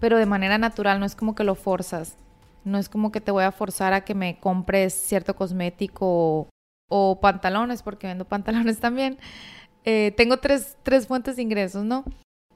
Pero 0.01 0.19
de 0.19 0.27
manera 0.27 0.59
natural, 0.59 1.01
no 1.01 1.07
es 1.07 1.15
como 1.15 1.35
que 1.35 1.45
lo 1.45 1.55
forzas. 1.55 2.17
No 2.65 2.79
es 2.79 2.89
como 2.89 3.13
que 3.13 3.21
te 3.21 3.31
voy 3.31 3.45
a 3.45 3.53
forzar 3.53 3.93
a 3.93 4.05
que 4.05 4.15
me 4.15 4.39
compres 4.41 4.95
cierto 4.95 5.37
cosmético 5.37 6.49
o, 6.89 7.21
pantalones, 7.21 7.83
porque 7.83 8.07
vendo 8.07 8.25
pantalones 8.29 8.81
también. 8.81 9.19
Eh, 9.85 10.13
tengo 10.17 10.39
tres, 10.39 10.77
tres, 10.83 11.07
fuentes 11.07 11.37
de 11.37 11.43
ingresos, 11.43 11.85
¿no? 11.85 12.05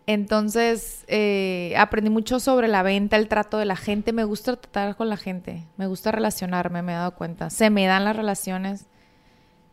Entonces, 0.06 1.04
eh, 1.08 1.74
aprendí 1.76 2.08
mucho 2.08 2.40
sobre 2.40 2.66
la 2.66 2.82
venta, 2.82 3.16
el 3.16 3.28
trato 3.28 3.58
de 3.58 3.66
la 3.66 3.76
gente. 3.76 4.12
Me 4.14 4.24
gusta 4.24 4.56
tratar 4.56 4.96
con 4.96 5.10
la 5.10 5.18
gente, 5.18 5.64
me 5.76 5.86
gusta 5.86 6.10
relacionarme, 6.10 6.80
me 6.80 6.92
he 6.92 6.96
dado 6.96 7.14
cuenta. 7.14 7.50
Se 7.50 7.68
me 7.68 7.86
dan 7.86 8.04
las 8.06 8.16
relaciones 8.16 8.86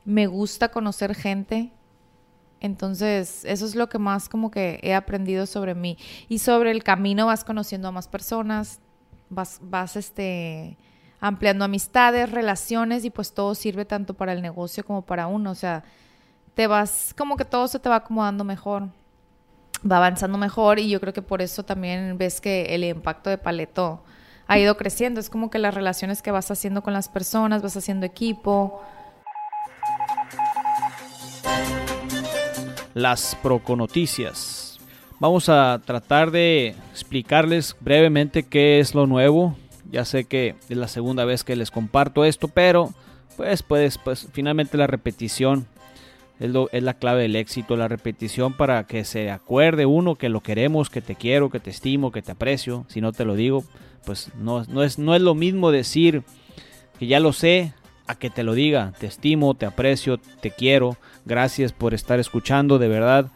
me 0.06 0.28
gusta 0.28 0.70
conocer 0.70 1.16
gente. 1.16 1.72
Entonces, 2.62 3.44
eso 3.46 3.66
es 3.66 3.76
lo 3.76 3.90
que 3.90 4.00
más 4.00 4.30
como 4.30 4.50
que 4.50 4.80
he 4.82 4.94
aprendido 4.94 5.46
sobre 5.46 5.76
mí. 5.76 5.98
Y 6.30 6.40
sobre 6.40 6.72
el 6.72 6.84
camino 6.84 7.26
vas 7.26 7.44
conociendo 7.44 7.90
a 7.90 7.92
más 7.92 8.08
personas, 8.08 8.80
vas, 9.30 9.60
vas 9.62 9.96
este, 9.96 10.78
ampliando 11.20 11.66
amistades, 11.66 12.32
relaciones 12.32 13.06
y 13.06 13.10
pues 13.10 13.34
todo 13.34 13.56
sirve 13.56 13.86
tanto 13.86 14.14
para 14.14 14.34
el 14.34 14.42
negocio 14.42 14.86
como 14.86 15.02
para 15.04 15.28
uno. 15.28 15.52
O 15.52 15.56
sea, 15.56 15.84
te 16.54 16.68
vas, 16.68 17.14
como 17.18 17.38
que 17.38 17.46
todo 17.46 17.68
se 17.68 17.80
te 17.80 17.90
va 17.90 17.98
acomodando 17.98 18.44
mejor, 18.44 18.90
va 19.90 19.98
avanzando 19.98 20.38
mejor 20.38 20.80
y 20.80 20.90
yo 20.90 21.00
creo 21.00 21.14
que 21.14 21.22
por 21.22 21.42
eso 21.42 21.64
también 21.64 22.18
ves 22.18 22.42
que 22.42 22.74
el 22.76 22.84
impacto 22.84 23.30
de 23.30 23.38
Paleto 23.38 24.04
ha 24.48 24.58
ido 24.58 24.78
creciendo. 24.78 25.20
Es 25.20 25.30
como 25.30 25.50
que 25.50 25.60
las 25.60 25.74
relaciones 25.74 26.22
que 26.22 26.32
vas 26.32 26.52
haciendo 26.52 26.84
con 26.84 26.94
las 26.94 27.10
personas, 27.10 27.62
vas 27.62 27.78
haciendo 27.78 28.06
equipo 28.06 28.82
las 32.96 33.36
Proconoticias. 33.44 34.65
Vamos 35.20 35.48
a 35.48 35.82
tratar 35.86 36.32
de 36.32 36.76
explicarles 36.92 37.76
brevemente 37.80 38.44
qué 38.44 38.80
es 38.80 38.94
lo 38.94 39.08
nuevo. 39.08 39.56
Ya 39.90 40.04
sé 40.04 40.26
que 40.26 40.56
es 40.68 40.78
la 40.78 40.90
segunda 40.90 41.24
vez 41.24 41.44
que 41.44 41.56
les 41.56 41.72
comparto 41.72 42.26
esto, 42.26 42.50
pero 42.50 42.94
pues, 43.38 43.64
pues, 43.64 43.98
pues 43.98 44.28
finalmente 44.34 44.78
la 44.78 44.88
repetición 44.88 45.68
es, 46.40 46.52
la 46.84 46.94
clave 46.96 47.24
del 47.24 47.38
éxito, 47.38 47.78
la 47.78 47.88
repetición 47.88 48.54
para 48.54 48.86
que 48.88 49.06
se 49.06 49.32
acuerde 49.32 49.86
uno 49.86 50.16
que 50.16 50.28
lo 50.28 50.42
queremos, 50.42 50.90
que 50.90 51.02
te 51.02 51.16
quiero, 51.16 51.50
que 51.50 51.62
te 51.62 51.70
estimo, 51.70 52.12
que 52.12 52.22
te 52.22 52.34
aprecio. 52.34 52.86
Si 52.90 53.00
no 53.00 53.14
te 53.14 53.24
lo 53.24 53.36
digo, 53.36 53.64
pues 54.06 54.32
no, 54.38 54.66
no, 54.66 54.84
es, 54.84 55.00
no 55.00 55.16
es 55.16 55.22
lo 55.22 55.34
mismo 55.34 55.72
decir 55.72 56.24
que 57.00 57.08
ya 57.08 57.22
lo 57.22 57.32
sé 57.32 57.74
a 58.08 58.16
que 58.16 58.30
te 58.30 58.44
lo 58.44 58.54
diga. 58.54 58.92
Te 59.00 59.08
estimo, 59.08 59.54
te 59.56 59.66
aprecio, 59.66 60.18
te 60.18 60.52
quiero. 60.52 60.98
Gracias 61.24 61.72
por 61.72 61.94
estar 61.94 62.20
escuchando, 62.20 62.80
de 62.80 62.90
verdad. 62.90 63.32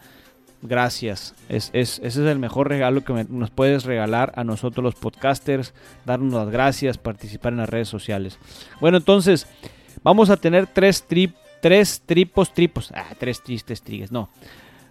Gracias. 0.62 1.34
Es, 1.48 1.70
ese 1.72 2.06
es 2.06 2.16
el 2.16 2.38
mejor 2.38 2.68
regalo 2.68 3.02
que 3.02 3.26
nos 3.28 3.50
puedes 3.50 3.84
regalar 3.84 4.32
a 4.36 4.44
nosotros 4.44 4.84
los 4.84 4.94
podcasters. 4.94 5.72
Darnos 6.04 6.34
las 6.34 6.50
gracias, 6.50 6.98
participar 6.98 7.52
en 7.52 7.58
las 7.58 7.68
redes 7.68 7.88
sociales. 7.88 8.38
Bueno, 8.80 8.98
entonces, 8.98 9.46
vamos 10.02 10.28
a 10.28 10.36
tener 10.36 10.66
tres, 10.66 11.06
tres 11.62 12.02
tripos, 12.04 12.52
tripos. 12.52 12.92
Ah, 12.94 13.14
tres 13.18 13.42
tristes 13.42 13.82
trigues, 13.82 14.12
no. 14.12 14.28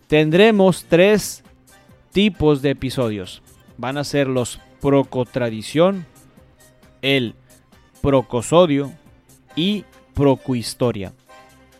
Tendremos 0.07 0.85
tres 0.89 1.43
tipos 2.11 2.63
de 2.63 2.71
episodios. 2.71 3.43
Van 3.77 3.97
a 3.97 4.03
ser 4.03 4.27
los 4.27 4.59
Procotradición, 4.81 6.05
el 7.01 7.35
Procosodio 8.01 8.91
y 9.55 9.85
Procohistoria. 10.15 11.13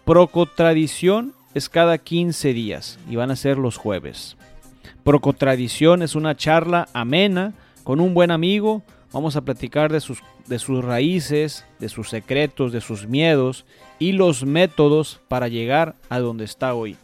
Procotradición 0.06 1.34
es 1.54 1.70
cada 1.70 1.98
15 1.98 2.54
días 2.54 3.00
y 3.10 3.16
van 3.16 3.32
a 3.32 3.36
ser 3.36 3.58
los 3.58 3.78
jueves. 3.78 4.38
Procotradición 5.04 6.02
es 6.04 6.16
una 6.16 6.36
charla 6.36 6.88
amena 6.94 7.54
con 7.84 8.00
un 8.00 8.14
buen 8.14 8.32
amigo. 8.32 8.84
Vamos 9.12 9.36
a 9.36 9.42
platicar 9.42 9.92
de 9.92 10.02
sus, 10.02 10.22
de 10.48 10.60
sus 10.60 10.84
raíces, 10.84 11.66
de 11.80 11.90
sus 11.90 12.10
secretos, 12.10 12.72
de 12.72 12.82
sus 12.82 13.08
miedos 13.08 13.66
y 13.98 14.12
los 14.12 14.46
métodos 14.46 15.20
para 15.28 15.48
llegar 15.48 15.96
a 16.10 16.20
donde 16.20 16.46
está 16.46 16.74
hoy. 16.74 16.98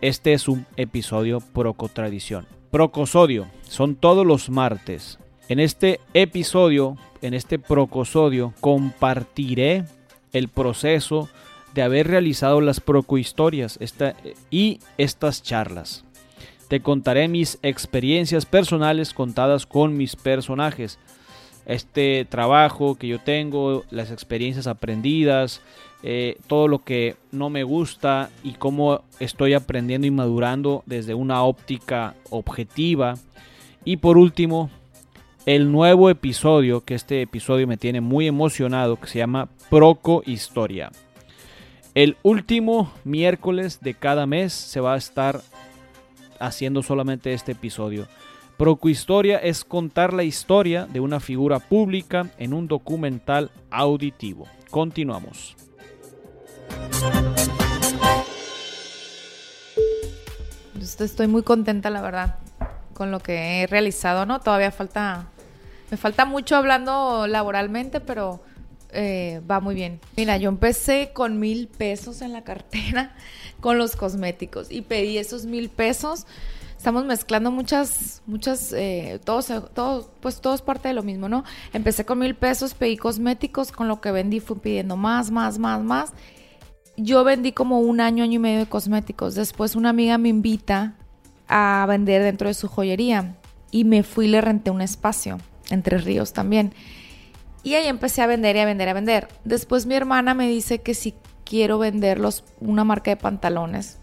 Este 0.00 0.32
es 0.32 0.48
un 0.48 0.66
episodio 0.76 1.40
Procotradición. 1.40 2.46
Procosodio 2.70 3.46
son 3.62 3.94
todos 3.94 4.26
los 4.26 4.50
martes. 4.50 5.18
En 5.48 5.60
este 5.60 6.00
episodio, 6.14 6.96
en 7.22 7.34
este 7.34 7.58
procosodio, 7.58 8.54
compartiré 8.60 9.84
el 10.32 10.48
proceso 10.48 11.28
de 11.74 11.82
haber 11.82 12.06
realizado 12.08 12.60
las 12.60 12.80
procohistorias 12.80 13.76
esta, 13.80 14.14
y 14.50 14.78
estas 14.96 15.42
charlas. 15.42 16.04
Te 16.68 16.80
contaré 16.80 17.28
mis 17.28 17.58
experiencias 17.62 18.46
personales 18.46 19.12
contadas 19.12 19.66
con 19.66 19.96
mis 19.96 20.16
personajes. 20.16 20.98
Este 21.66 22.26
trabajo 22.28 22.96
que 22.96 23.08
yo 23.08 23.18
tengo, 23.18 23.84
las 23.90 24.10
experiencias 24.10 24.66
aprendidas, 24.66 25.60
eh, 26.02 26.38
todo 26.46 26.68
lo 26.68 26.84
que 26.84 27.16
no 27.32 27.50
me 27.50 27.64
gusta 27.64 28.30
y 28.42 28.52
cómo 28.52 29.02
estoy 29.18 29.54
aprendiendo 29.54 30.06
y 30.06 30.10
madurando 30.10 30.82
desde 30.86 31.14
una 31.14 31.42
óptica 31.42 32.14
objetiva. 32.30 33.14
Y 33.84 33.96
por 33.96 34.16
último, 34.16 34.70
el 35.46 35.72
nuevo 35.72 36.08
episodio, 36.08 36.82
que 36.82 36.94
este 36.94 37.22
episodio 37.22 37.66
me 37.66 37.76
tiene 37.76 38.00
muy 38.00 38.26
emocionado, 38.26 38.98
que 38.98 39.06
se 39.06 39.18
llama 39.18 39.48
Proco 39.70 40.22
Historia. 40.24 40.90
El 41.94 42.16
último 42.24 42.92
miércoles 43.04 43.78
de 43.80 43.94
cada 43.94 44.26
mes 44.26 44.52
se 44.52 44.80
va 44.80 44.94
a 44.94 44.96
estar 44.96 45.42
haciendo 46.40 46.82
solamente 46.82 47.32
este 47.32 47.52
episodio. 47.52 48.08
Proco 48.56 48.88
Historia 48.88 49.38
es 49.38 49.64
contar 49.64 50.12
la 50.12 50.24
historia 50.24 50.86
de 50.86 50.98
una 50.98 51.20
figura 51.20 51.60
pública 51.60 52.32
en 52.38 52.52
un 52.52 52.66
documental 52.66 53.52
auditivo. 53.70 54.48
Continuamos. 54.70 55.56
Estoy 60.80 61.28
muy 61.28 61.44
contenta, 61.44 61.90
la 61.90 62.02
verdad, 62.02 62.38
con 62.92 63.12
lo 63.12 63.20
que 63.20 63.62
he 63.62 63.66
realizado, 63.68 64.26
¿no? 64.26 64.40
Todavía 64.40 64.72
falta 64.72 65.28
me 65.92 65.96
falta 65.96 66.24
mucho 66.24 66.56
hablando 66.56 67.28
laboralmente, 67.28 68.00
pero 68.00 68.40
eh, 68.94 69.42
va 69.50 69.60
muy 69.60 69.74
bien. 69.74 70.00
Mira, 70.16 70.36
yo 70.36 70.48
empecé 70.48 71.10
con 71.12 71.38
mil 71.40 71.68
pesos 71.68 72.22
en 72.22 72.32
la 72.32 72.44
cartera 72.44 73.14
con 73.60 73.78
los 73.78 73.96
cosméticos 73.96 74.70
y 74.70 74.82
pedí 74.82 75.18
esos 75.18 75.46
mil 75.46 75.68
pesos. 75.68 76.26
estamos 76.76 77.04
mezclando 77.04 77.50
muchas, 77.50 78.22
muchas, 78.26 78.72
eh, 78.72 79.20
todos, 79.24 79.52
todos, 79.74 80.08
pues 80.20 80.40
todo 80.40 80.56
parte 80.58 80.88
de 80.88 80.94
lo 80.94 81.02
mismo, 81.02 81.28
¿no? 81.28 81.44
Empecé 81.72 82.04
con 82.04 82.18
mil 82.18 82.34
pesos, 82.34 82.74
pedí 82.74 82.96
cosméticos, 82.96 83.72
con 83.72 83.88
lo 83.88 84.00
que 84.00 84.12
vendí 84.12 84.40
fui 84.40 84.58
pidiendo 84.58 84.96
más, 84.96 85.30
más, 85.30 85.58
más, 85.58 85.82
más. 85.82 86.12
Yo 86.96 87.24
vendí 87.24 87.52
como 87.52 87.80
un 87.80 88.00
año, 88.00 88.22
año 88.22 88.34
y 88.34 88.38
medio 88.38 88.60
de 88.60 88.66
cosméticos. 88.66 89.34
Después 89.34 89.74
una 89.74 89.90
amiga 89.90 90.16
me 90.18 90.28
invita 90.28 90.94
a 91.48 91.84
vender 91.88 92.22
dentro 92.22 92.48
de 92.48 92.54
su 92.54 92.68
joyería 92.68 93.36
y 93.70 93.84
me 93.84 94.04
fui 94.04 94.26
y 94.26 94.28
le 94.28 94.40
renté 94.40 94.70
un 94.70 94.80
espacio, 94.80 95.38
entre 95.70 95.98
ríos 95.98 96.32
también. 96.32 96.72
Y 97.64 97.74
ahí 97.74 97.86
empecé 97.86 98.20
a 98.20 98.26
vender 98.26 98.54
y 98.56 98.60
a 98.60 98.66
vender 98.66 98.88
y 98.88 98.90
a 98.90 98.94
vender. 98.94 99.28
Después 99.44 99.86
mi 99.86 99.94
hermana 99.94 100.34
me 100.34 100.46
dice 100.46 100.80
que 100.80 100.94
si 100.94 101.14
quiero 101.44 101.78
venderlos, 101.78 102.44
una 102.60 102.84
marca 102.84 103.10
de 103.10 103.16
pantalones, 103.16 103.98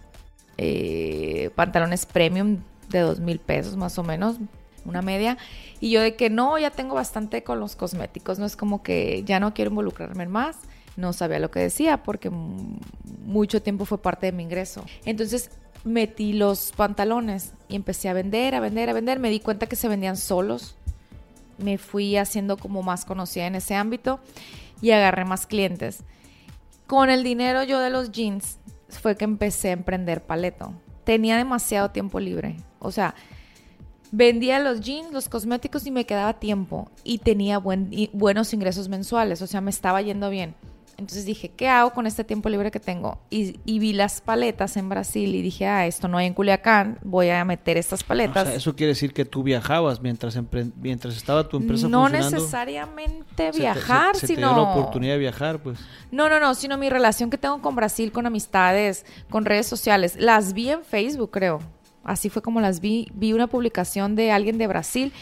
eh, 0.57 1.51
pantalones 1.55 2.07
premium 2.07 2.57
de 2.89 2.99
dos 2.99 3.19
mil 3.19 3.39
pesos 3.39 3.77
más 3.77 3.97
o 3.99 4.03
menos, 4.03 4.37
una 4.83 5.03
media. 5.03 5.37
Y 5.79 5.91
yo 5.91 6.01
de 6.01 6.15
que 6.15 6.31
no, 6.31 6.57
ya 6.57 6.71
tengo 6.71 6.95
bastante 6.95 7.43
con 7.43 7.59
los 7.59 7.75
cosméticos, 7.75 8.39
no 8.39 8.47
es 8.47 8.55
como 8.55 8.81
que 8.81 9.23
ya 9.25 9.39
no 9.39 9.53
quiero 9.53 9.69
involucrarme 9.69 10.25
más. 10.25 10.57
No 10.97 11.13
sabía 11.13 11.39
lo 11.39 11.51
que 11.51 11.59
decía 11.59 12.03
porque 12.03 12.29
mucho 12.29 13.61
tiempo 13.61 13.85
fue 13.85 14.01
parte 14.01 14.25
de 14.25 14.31
mi 14.31 14.43
ingreso. 14.43 14.83
Entonces 15.05 15.51
metí 15.83 16.33
los 16.33 16.73
pantalones 16.75 17.53
y 17.69 17.75
empecé 17.75 18.09
a 18.09 18.13
vender, 18.13 18.55
a 18.55 18.59
vender, 18.59 18.89
a 18.89 18.93
vender. 18.93 19.19
Me 19.19 19.29
di 19.29 19.39
cuenta 19.39 19.67
que 19.67 19.75
se 19.75 19.87
vendían 19.87 20.17
solos 20.17 20.75
me 21.61 21.77
fui 21.77 22.17
haciendo 22.17 22.57
como 22.57 22.83
más 22.83 23.05
conocida 23.05 23.47
en 23.47 23.55
ese 23.55 23.75
ámbito 23.75 24.19
y 24.81 24.91
agarré 24.91 25.25
más 25.25 25.45
clientes. 25.47 26.03
Con 26.87 27.09
el 27.09 27.23
dinero 27.23 27.63
yo 27.63 27.79
de 27.79 27.89
los 27.89 28.11
jeans 28.11 28.59
fue 28.89 29.15
que 29.15 29.23
empecé 29.23 29.69
a 29.69 29.73
emprender 29.73 30.23
paleto. 30.23 30.73
Tenía 31.03 31.37
demasiado 31.37 31.91
tiempo 31.91 32.19
libre. 32.19 32.57
O 32.79 32.91
sea, 32.91 33.15
vendía 34.11 34.59
los 34.59 34.81
jeans, 34.81 35.11
los 35.11 35.29
cosméticos 35.29 35.85
y 35.87 35.91
me 35.91 36.05
quedaba 36.05 36.39
tiempo. 36.39 36.89
Y 37.03 37.19
tenía 37.19 37.59
buenos 37.59 38.53
ingresos 38.53 38.89
mensuales. 38.89 39.41
O 39.41 39.47
sea, 39.47 39.61
me 39.61 39.71
estaba 39.71 40.01
yendo 40.01 40.29
bien. 40.29 40.55
Entonces 41.01 41.25
dije, 41.25 41.49
¿qué 41.49 41.67
hago 41.67 41.93
con 41.93 42.05
este 42.05 42.23
tiempo 42.23 42.47
libre 42.47 42.69
que 42.69 42.79
tengo? 42.79 43.19
Y, 43.31 43.55
vi 43.65 43.91
las 43.91 44.21
paletas 44.21 44.77
en 44.77 44.87
Brasil 44.87 45.33
y 45.33 45.41
dije, 45.41 45.65
ah, 45.65 45.87
esto 45.87 46.07
no 46.07 46.19
hay 46.19 46.27
en 46.27 46.35
Culiacán, 46.35 46.99
voy 47.03 47.29
a 47.29 47.43
meter 47.43 47.75
estas 47.75 48.03
paletas. 48.03 48.43
O 48.43 48.45
sea, 48.45 48.55
eso 48.55 48.75
quiere 48.75 48.89
decir 48.89 49.11
que 49.11 49.25
tú 49.25 49.41
viajabas 49.41 49.99
mientras, 49.99 50.39
mientras 50.79 51.17
estaba 51.17 51.49
tu 51.49 51.57
empresa 51.57 51.87
no 51.87 52.03
funcionando. 52.03 52.29
No 52.29 52.37
necesariamente 52.37 53.51
viajar, 53.51 54.15
se 54.15 54.27
te, 54.27 54.35
sino... 54.35 54.55
la 54.55 54.61
oportunidad 54.61 55.13
de 55.13 55.19
viajar, 55.19 55.59
pues. 55.59 55.79
No, 56.11 56.29
no, 56.29 56.39
no, 56.39 56.53
sino 56.53 56.77
mi 56.77 56.91
relación 56.91 57.31
que 57.31 57.39
tengo 57.39 57.59
con 57.63 57.75
Brasil, 57.75 58.11
con 58.11 58.27
amistades, 58.27 59.03
con 59.31 59.43
redes 59.43 59.65
sociales. 59.65 60.15
Las 60.19 60.53
vi 60.53 60.69
en 60.69 60.83
Facebook, 60.83 61.31
creo. 61.31 61.61
Así 62.03 62.29
fue 62.29 62.43
como 62.43 62.61
las 62.61 62.79
vi. 62.79 63.07
Vi 63.15 63.33
una 63.33 63.47
publicación 63.47 64.15
de 64.15 64.31
alguien 64.31 64.59
de 64.59 64.67
Brasil 64.67 65.13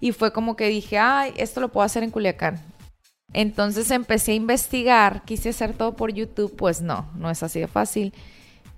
y 0.00 0.10
fue 0.10 0.32
como 0.32 0.56
que 0.56 0.66
dije, 0.66 0.98
ay, 0.98 1.32
esto 1.36 1.60
lo 1.60 1.68
puedo 1.68 1.84
hacer 1.84 2.02
en 2.02 2.10
Culiacán. 2.10 2.60
Entonces 3.32 3.90
empecé 3.90 4.32
a 4.32 4.36
investigar, 4.36 5.24
quise 5.24 5.50
hacer 5.50 5.74
todo 5.74 5.94
por 5.96 6.12
YouTube, 6.12 6.54
pues 6.56 6.80
no, 6.80 7.10
no 7.14 7.30
es 7.30 7.42
así 7.42 7.60
de 7.60 7.66
fácil. 7.66 8.14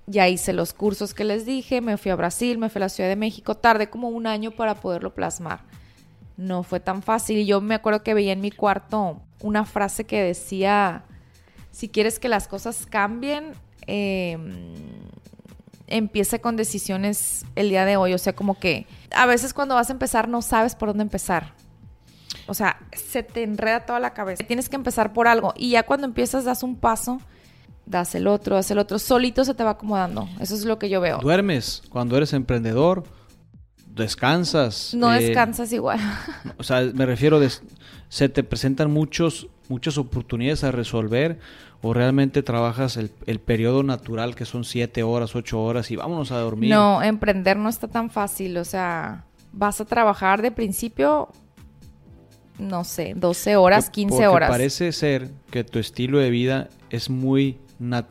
Ya 0.07 0.29
hice 0.29 0.53
los 0.53 0.73
cursos 0.73 1.15
que 1.15 1.25
les 1.25 1.47
dije, 1.47 1.81
me 1.81 1.97
fui 1.97 2.11
a 2.11 2.17
Brasil, 2.17 2.59
me 2.59 2.69
fui 2.69 2.81
a 2.81 2.87
la 2.87 2.89
Ciudad 2.89 3.09
de 3.09 3.17
México, 3.17 3.57
tardé 3.57 3.89
como 3.89 4.09
un 4.09 4.27
año 4.27 4.51
para 4.51 4.75
poderlo 4.75 5.15
plasmar. 5.15 5.61
No 6.37 6.63
fue 6.65 6.81
tan 6.81 7.03
fácil. 7.03 7.47
Yo 7.47 7.61
me 7.61 7.77
acuerdo 7.77 8.03
que 8.03 8.15
veía 8.15 8.33
en 8.33 8.41
mi 8.41 8.51
cuarto 8.51 9.23
una 9.41 9.65
frase 9.65 10.05
que 10.05 10.23
decía, 10.23 11.05
si 11.71 11.89
quieres 11.89 12.19
que 12.19 12.29
las 12.29 12.49
cosas 12.49 12.87
cambien, 12.87 13.53
eh, 13.87 14.37
empiece 15.87 16.41
con 16.41 16.57
decisiones 16.57 17.45
el 17.55 17.69
día 17.69 17.85
de 17.85 17.97
hoy. 17.97 18.15
O 18.15 18.19
sea, 18.19 18.35
como 18.35 18.59
que 18.59 18.87
a 19.15 19.27
veces 19.27 19.55
cuando 19.55 19.77
vas 19.77 19.91
a 19.91 19.93
empezar 19.93 20.29
no 20.29 20.43
sabes 20.43 20.75
por 20.75 20.89
dónde 20.89 21.03
empezar. 21.03 21.55
O 22.51 22.55
sea, 22.55 22.81
se 22.91 23.23
te 23.23 23.45
enreda 23.45 23.87
toda 23.87 24.01
la 24.01 24.13
cabeza. 24.13 24.43
Tienes 24.43 24.69
que 24.69 24.75
empezar 24.75 25.13
por 25.13 25.29
algo 25.29 25.55
y 25.57 25.71
ya 25.71 25.85
cuando 25.85 26.05
empiezas 26.05 26.45
das 26.45 26.65
un 26.65 26.75
paso, 26.75 27.21
das 27.87 28.17
el 28.17 28.27
otro, 28.27 28.57
das 28.57 28.69
el 28.73 28.79
otro, 28.79 28.99
solito 28.99 29.45
se 29.45 29.55
te 29.55 29.63
va 29.63 29.71
acomodando. 29.71 30.29
Eso 30.41 30.57
es 30.57 30.65
lo 30.65 30.77
que 30.77 30.89
yo 30.89 31.01
veo. 31.01 31.19
Duermes 31.19 31.81
cuando 31.91 32.17
eres 32.17 32.33
emprendedor, 32.33 33.05
descansas. 33.87 34.95
No 34.95 35.15
eh, 35.15 35.23
descansas 35.23 35.73
igual. 35.73 36.01
O 36.59 36.65
sea, 36.65 36.81
me 36.93 37.07
refiero 37.07 37.39
de 37.39 37.53
se 38.09 38.29
te 38.29 38.43
presentan 38.43 38.91
muchos 38.91 39.47
muchas 39.69 39.97
oportunidades 39.97 40.65
a 40.65 40.73
resolver 40.73 41.39
o 41.83 41.95
realmente 41.95 42.43
trabajas 42.43 42.97
el, 42.97 43.13
el 43.27 43.39
periodo 43.39 43.85
natural 43.85 44.35
que 44.35 44.45
son 44.45 44.65
siete 44.65 45.05
horas, 45.05 45.37
ocho 45.37 45.63
horas 45.63 45.93
y 45.93 45.95
vámonos 45.95 46.33
a 46.33 46.39
dormir. 46.39 46.71
No, 46.71 47.01
emprender 47.01 47.57
no 47.57 47.69
está 47.69 47.87
tan 47.87 48.11
fácil, 48.11 48.57
o 48.57 48.65
sea, 48.65 49.25
vas 49.53 49.81
a 49.81 49.85
trabajar 49.85 50.43
de 50.43 50.51
principio 50.51 51.29
no 52.61 52.85
sé, 52.85 53.15
12 53.17 53.57
horas, 53.57 53.91
15 53.91 54.11
Porque 54.11 54.27
horas. 54.27 54.51
Parece 54.51 54.93
ser 54.93 55.31
que 55.51 55.65
tu 55.65 55.79
estilo 55.79 56.19
de 56.19 56.31
vida 56.31 56.69
es 56.91 57.11
muy, 57.11 57.59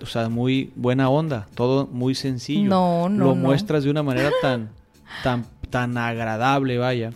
o 0.01 0.05
sea, 0.05 0.29
muy 0.29 0.71
buena 0.75 1.09
onda, 1.09 1.47
todo 1.55 1.87
muy 1.87 2.15
sencillo. 2.15 2.69
No, 2.69 3.09
no. 3.09 3.25
Lo 3.25 3.35
muestras 3.35 3.83
de 3.83 3.89
una 3.89 4.03
manera 4.03 4.31
tan, 4.41 4.69
tan, 5.23 5.45
tan 5.69 5.97
agradable, 5.97 6.77
vaya, 6.77 7.11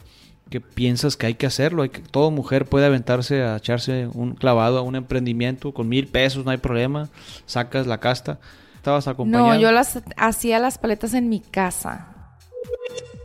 que 0.50 0.62
piensas 0.62 1.18
que 1.18 1.28
hay 1.28 1.34
que 1.34 1.46
hacerlo. 1.46 1.82
Hay 1.84 1.90
que, 1.90 2.02
toda 2.02 2.30
mujer 2.30 2.66
puede 2.66 2.86
aventarse 2.86 3.42
a 3.42 3.58
echarse 3.58 4.08
un 4.14 4.36
clavado 4.36 4.78
a 4.78 4.82
un 4.82 4.96
emprendimiento 4.96 5.74
con 5.74 5.90
mil 5.90 6.08
pesos, 6.08 6.46
no 6.46 6.52
hay 6.52 6.58
problema. 6.58 7.10
Sacas 7.46 7.88
la 7.88 8.00
casta. 8.00 8.40
Estabas 8.76 9.08
acompañado. 9.08 9.54
No, 9.54 9.60
yo 9.60 9.72
las 9.72 10.00
hacía 10.18 10.60
las 10.60 10.78
paletas 10.78 11.14
en 11.14 11.30
mi 11.30 11.40
casa. 11.40 12.14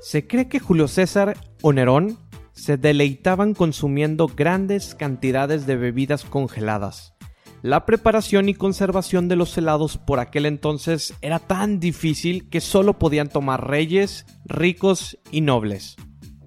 Se 0.00 0.26
cree 0.26 0.48
que 0.48 0.60
Julio 0.60 0.88
César 0.88 1.36
Onerón 1.62 2.16
se 2.58 2.76
deleitaban 2.76 3.54
consumiendo 3.54 4.26
grandes 4.26 4.96
cantidades 4.96 5.66
de 5.66 5.76
bebidas 5.76 6.24
congeladas. 6.24 7.14
La 7.62 7.86
preparación 7.86 8.48
y 8.48 8.54
conservación 8.54 9.28
de 9.28 9.36
los 9.36 9.56
helados 9.56 9.96
por 9.96 10.18
aquel 10.20 10.44
entonces 10.44 11.14
era 11.20 11.38
tan 11.38 11.80
difícil 11.80 12.48
que 12.48 12.60
solo 12.60 12.98
podían 12.98 13.28
tomar 13.28 13.68
reyes, 13.68 14.26
ricos 14.44 15.18
y 15.30 15.40
nobles. 15.40 15.96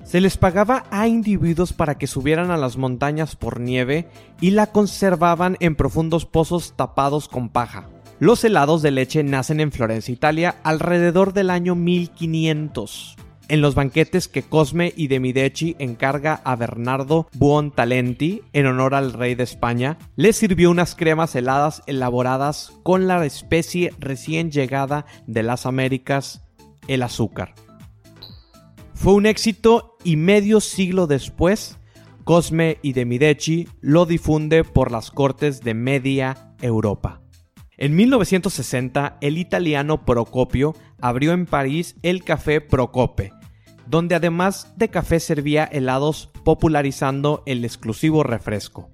Se 0.03 0.19
les 0.19 0.37
pagaba 0.37 0.85
a 0.91 1.07
individuos 1.07 1.73
para 1.73 1.97
que 1.97 2.07
subieran 2.07 2.51
a 2.51 2.57
las 2.57 2.77
montañas 2.77 3.35
por 3.35 3.59
nieve 3.59 4.09
y 4.41 4.51
la 4.51 4.67
conservaban 4.67 5.55
en 5.59 5.75
profundos 5.75 6.25
pozos 6.25 6.73
tapados 6.75 7.29
con 7.29 7.49
paja. 7.49 7.89
Los 8.19 8.43
helados 8.43 8.81
de 8.81 8.91
leche 8.91 9.23
nacen 9.23 9.61
en 9.61 9.71
Florencia, 9.71 10.13
Italia, 10.13 10.55
alrededor 10.63 11.33
del 11.33 11.49
año 11.49 11.75
1500 11.75 13.15
en 13.51 13.59
los 13.59 13.75
banquetes 13.75 14.29
que 14.29 14.43
Cosme 14.43 14.93
y 14.95 15.09
de 15.09 15.19
Medici 15.19 15.75
encarga 15.77 16.35
a 16.45 16.55
Bernardo 16.55 17.27
Buontalenti 17.33 18.43
en 18.53 18.65
honor 18.65 18.95
al 18.95 19.11
rey 19.11 19.35
de 19.35 19.43
España, 19.43 19.97
le 20.15 20.31
sirvió 20.31 20.71
unas 20.71 20.95
cremas 20.95 21.35
heladas 21.35 21.83
elaboradas 21.85 22.71
con 22.83 23.07
la 23.07 23.25
especie 23.25 23.93
recién 23.99 24.51
llegada 24.51 25.05
de 25.27 25.43
las 25.43 25.65
Américas, 25.65 26.45
el 26.87 27.03
azúcar. 27.03 27.53
Fue 28.93 29.11
un 29.11 29.25
éxito 29.25 29.97
y 30.05 30.15
medio 30.15 30.61
siglo 30.61 31.05
después, 31.05 31.77
Cosme 32.23 32.77
y 32.81 32.93
de 32.93 33.03
Medici 33.03 33.67
lo 33.81 34.05
difunde 34.05 34.63
por 34.63 34.93
las 34.93 35.11
cortes 35.11 35.59
de 35.59 35.73
media 35.73 36.53
Europa. 36.61 37.21
En 37.75 37.97
1960, 37.97 39.17
el 39.19 39.37
italiano 39.37 40.05
Procopio 40.05 40.73
abrió 41.01 41.33
en 41.33 41.47
París 41.47 41.97
el 42.01 42.23
Café 42.23 42.61
Procope, 42.61 43.33
donde 43.87 44.15
además 44.15 44.73
de 44.77 44.89
café 44.89 45.19
servía 45.19 45.63
helados 45.65 46.29
popularizando 46.43 47.43
el 47.45 47.65
exclusivo 47.65 48.23
refresco. 48.23 48.89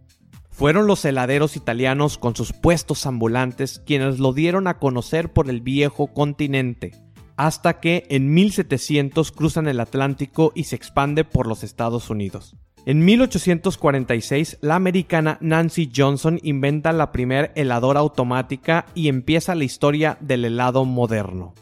Fueron 0.50 0.88
los 0.88 1.06
heladeros 1.06 1.56
italianos 1.56 2.18
con 2.18 2.36
sus 2.36 2.52
puestos 2.52 3.06
ambulantes 3.06 3.80
quienes 3.86 4.18
lo 4.18 4.34
dieron 4.34 4.68
a 4.68 4.80
conocer 4.80 5.32
por 5.32 5.50
el 5.50 5.62
viejo 5.62 6.08
continente, 6.08 6.96
hasta 7.36 7.80
que 7.80 8.06
en 8.10 8.34
1700 8.34 9.32
cruzan 9.32 9.68
el 9.68 9.80
Atlántico 9.80 10.52
y 10.56 10.64
se 10.64 10.76
expande 10.76 11.24
por 11.24 11.46
los 11.46 11.64
Estados 11.64 12.10
Unidos. 12.10 12.56
En 12.88 13.06
1846, 13.06 14.58
la 14.62 14.76
americana 14.76 15.38
Nancy 15.42 15.92
Johnson 15.96 16.40
inventa 16.42 16.92
la 16.92 17.12
primer 17.12 17.52
heladora 17.56 18.00
automática 18.00 18.86
y 18.96 19.10
empieza 19.10 19.54
la 19.54 19.66
historia 19.66 20.18
del 20.22 20.46
helado 20.46 20.86
moderno 20.86 21.54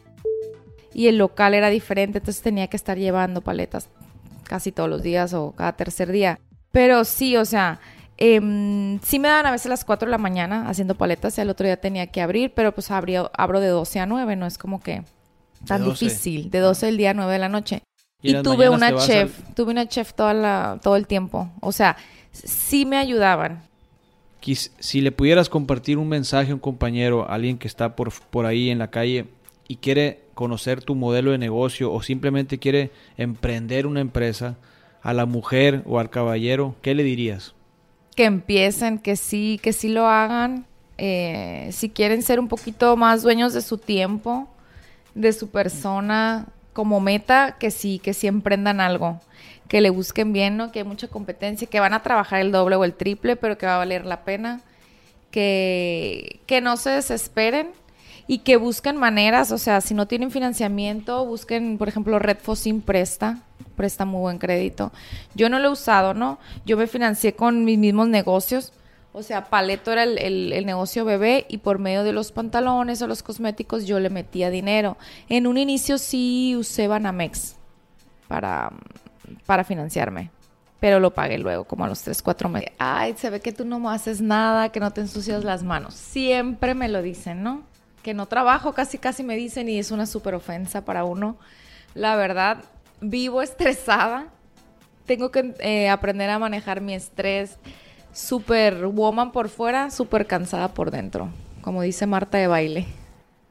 y 0.95 1.10
el 1.10 1.17
local 1.17 1.53
era 1.53 1.69
diferente, 1.69 2.19
entonces 2.19 2.41
tenía 2.41 2.67
que 2.67 2.77
estar 2.77 2.97
llevando 2.97 3.41
paletas 3.41 3.89
casi 4.43 4.71
todos 4.71 4.89
los 4.89 5.03
días 5.03 5.34
o 5.34 5.51
cada 5.51 5.73
tercer 5.73 6.10
día. 6.10 6.39
Pero 6.71 7.03
sí, 7.03 7.36
o 7.36 7.43
sea, 7.43 7.81
eh, 8.17 8.39
sí 9.03 9.19
me 9.19 9.27
daban 9.27 9.45
a 9.45 9.51
veces 9.51 9.67
las 9.67 9.84
4 9.84 10.05
de 10.05 10.12
la 10.12 10.17
mañana 10.17 10.69
haciendo 10.69 10.95
paletas 10.95 11.38
y 11.38 11.41
el 11.41 11.49
otro 11.49 11.65
día 11.65 11.75
tenía 11.75 12.08
que 12.08 12.21
abrir, 12.21 12.53
pero 12.55 12.73
pues 12.73 12.91
abro, 12.91 13.29
abro 13.38 13.60
de 13.60 13.67
12 13.67 13.99
a 13.99 14.05
9, 14.05 14.38
no 14.38 14.45
es 14.45 14.58
como 14.58 14.79
que 14.79 15.03
tan 15.67 15.84
difícil, 15.84 16.49
de 16.49 16.60
12 16.60 16.86
del 16.86 16.97
día 16.97 17.12
a 17.12 17.13
9 17.13 17.34
de 17.34 17.39
la 17.39 17.49
noche. 17.49 17.81
Y, 18.21 18.41
tuve 18.41 18.69
una 18.69 18.95
chef, 18.95 19.38
tuve 19.53 19.71
una 19.71 19.89
chef 19.89 20.13
toda 20.13 20.34
la, 20.34 20.79
todo 20.81 20.95
el 20.95 21.08
tiempo. 21.08 21.51
O 21.60 21.73
sea, 21.73 21.97
sí 22.31 22.86
me 22.86 22.95
ayudaban. 22.95 23.63
Si 24.79 25.01
le 25.01 25.12
pudieras 25.12 25.49
compartir 25.49 25.97
un 25.97 26.08
mensaje 26.08 26.51
a 26.51 26.53
un 26.53 26.60
compañero, 26.62 27.29
alguien 27.29 27.58
que 27.58 27.67
está 27.67 27.95
por, 27.95 28.13
por 28.29 28.45
ahí 28.45 28.69
en 28.69 28.79
la 28.79 28.91
calle 28.91 29.25
y 29.67 29.78
quiere 29.78 30.21
conocer 30.34 30.84
tu 30.84 30.95
modelo 30.95 31.32
de 31.32 31.38
negocio 31.38 31.91
o 31.91 32.01
simplemente 32.01 32.60
quiere 32.60 32.91
emprender 33.17 33.88
una 33.88 34.01
empresa, 34.01 34.58
a 35.06 35.13
la 35.13 35.28
mujer 35.28 35.84
o 35.86 35.99
al 35.99 36.10
caballero, 36.10 36.73
¿qué 36.82 36.95
le 36.95 37.04
dirías? 37.04 37.54
Que 38.15 38.25
empiecen, 38.25 38.97
que 38.97 39.15
sí, 39.15 39.60
que 39.62 39.71
sí 39.71 39.88
lo 39.88 40.08
hagan. 40.08 40.65
Eh, 40.97 41.69
si 41.71 41.89
quieren 41.89 42.23
ser 42.23 42.39
un 42.39 42.47
poquito 42.47 42.97
más 42.97 43.21
dueños 43.21 43.54
de 43.54 43.62
su 43.62 43.78
tiempo, 43.78 44.47
de 45.13 45.32
su 45.32 45.51
persona 45.51 46.47
como 46.73 47.01
meta, 47.01 47.56
que 47.60 47.69
sí, 47.69 47.99
que 47.99 48.15
sí 48.15 48.25
emprendan 48.25 48.82
algo, 48.82 49.21
que 49.67 49.80
le 49.80 49.91
busquen 49.91 50.34
bien, 50.34 50.58
¿no? 50.58 50.71
Que 50.71 50.80
hay 50.80 50.86
mucha 50.86 51.08
competencia, 51.08 51.67
que 51.67 51.80
van 51.80 51.93
a 51.93 52.01
trabajar 52.01 52.41
el 52.41 52.51
doble 52.51 52.75
o 52.75 52.84
el 52.84 52.95
triple, 52.95 53.36
pero 53.36 53.60
que 53.60 53.67
va 53.67 53.75
a 53.75 53.78
valer 53.78 54.08
la 54.08 54.23
pena, 54.23 54.62
que, 55.30 56.39
que 56.47 56.62
no 56.62 56.78
se 56.78 56.89
desesperen 56.89 57.67
y 58.28 58.40
que 58.40 58.58
busquen 58.58 58.98
maneras, 58.98 59.52
o 59.52 59.58
sea, 59.58 59.82
si 59.82 59.94
no 59.94 60.08
tienen 60.08 60.32
financiamiento, 60.32 61.26
busquen, 61.26 61.78
por 61.78 61.88
ejemplo, 61.88 62.18
Redfo 62.18 62.56
presta, 62.84 63.40
presta 63.76 64.06
muy 64.06 64.22
buen 64.22 64.40
crédito. 64.40 64.92
Yo 65.36 65.50
no 65.50 65.60
lo 65.60 65.70
he 65.70 65.72
usado, 65.72 66.14
¿no? 66.14 66.40
Yo 66.66 66.76
me 66.78 66.88
financié 66.88 67.36
con 67.36 67.66
mis 67.66 67.78
mismos 67.78 68.08
negocios. 68.08 68.74
O 69.14 69.24
sea, 69.24 69.46
Paleto 69.46 69.92
era 69.92 70.04
el, 70.04 70.66
negocio 70.66 71.06
bebé 71.06 71.46
y 71.48 71.60
por 71.60 71.80
medio 71.80 72.04
de 72.04 72.12
los 72.12 72.32
pantalones 72.32 73.02
o 73.02 73.08
los 73.08 73.24
cosméticos 73.24 73.86
yo 73.86 74.00
le 74.00 74.10
metía 74.10 74.50
dinero. 74.50 74.98
En 75.30 75.48
un 75.48 75.58
inicio 75.58 75.98
sí 75.98 76.56
usé 76.58 76.88
Banamex 76.88 77.56
para, 78.28 78.74
para 79.46 79.64
financiarme, 79.64 80.32
pero 80.82 81.00
lo 81.00 81.14
pagué 81.14 81.38
luego, 81.38 81.64
como 81.64 81.86
a 81.86 81.88
los 81.88 82.02
3, 82.02 82.22
4 82.22 82.50
meses. 82.50 82.72
Ay, 82.78 83.14
se 83.18 83.30
ve 83.30 83.40
que 83.40 83.54
tú 83.54 83.64
no 83.64 83.90
haces 83.90 84.20
nada, 84.20 84.70
que 84.70 84.82
no 84.82 84.92
te 84.92 85.02
ensucias 85.02 85.46
las 85.46 85.64
manos. 85.64 85.94
Siempre 85.94 86.74
me 86.74 86.90
lo 86.90 87.02
dicen, 87.02 87.42
¿no? 87.42 87.64
Que 88.06 88.13
no 88.13 88.28
trabajo, 88.28 88.74
casi 88.74 89.00
casi 89.00 89.24
me 89.24 89.36
dicen 89.36 89.68
y 89.68 89.80
es 89.80 89.89
una 89.89 90.06
súper 90.06 90.36
ofensa 90.36 90.86
para 90.86 91.06
uno. 91.06 91.39
La 91.96 92.15
verdad, 92.15 92.63
vivo 93.02 93.41
estresada, 93.41 94.28
tengo 95.08 95.32
que 95.32 95.56
eh, 95.60 95.89
aprender 95.89 96.30
a 96.30 96.38
manejar 96.38 96.82
mi 96.82 96.94
estrés, 96.94 97.58
súper 98.13 98.86
woman 98.86 99.32
por 99.32 99.50
fuera, 99.50 99.89
súper 99.89 100.28
cansada 100.28 100.72
por 100.76 100.91
dentro, 100.91 101.30
como 101.62 101.82
dice 101.82 102.06
Marta 102.06 102.38
de 102.38 102.46
baile. 102.46 102.86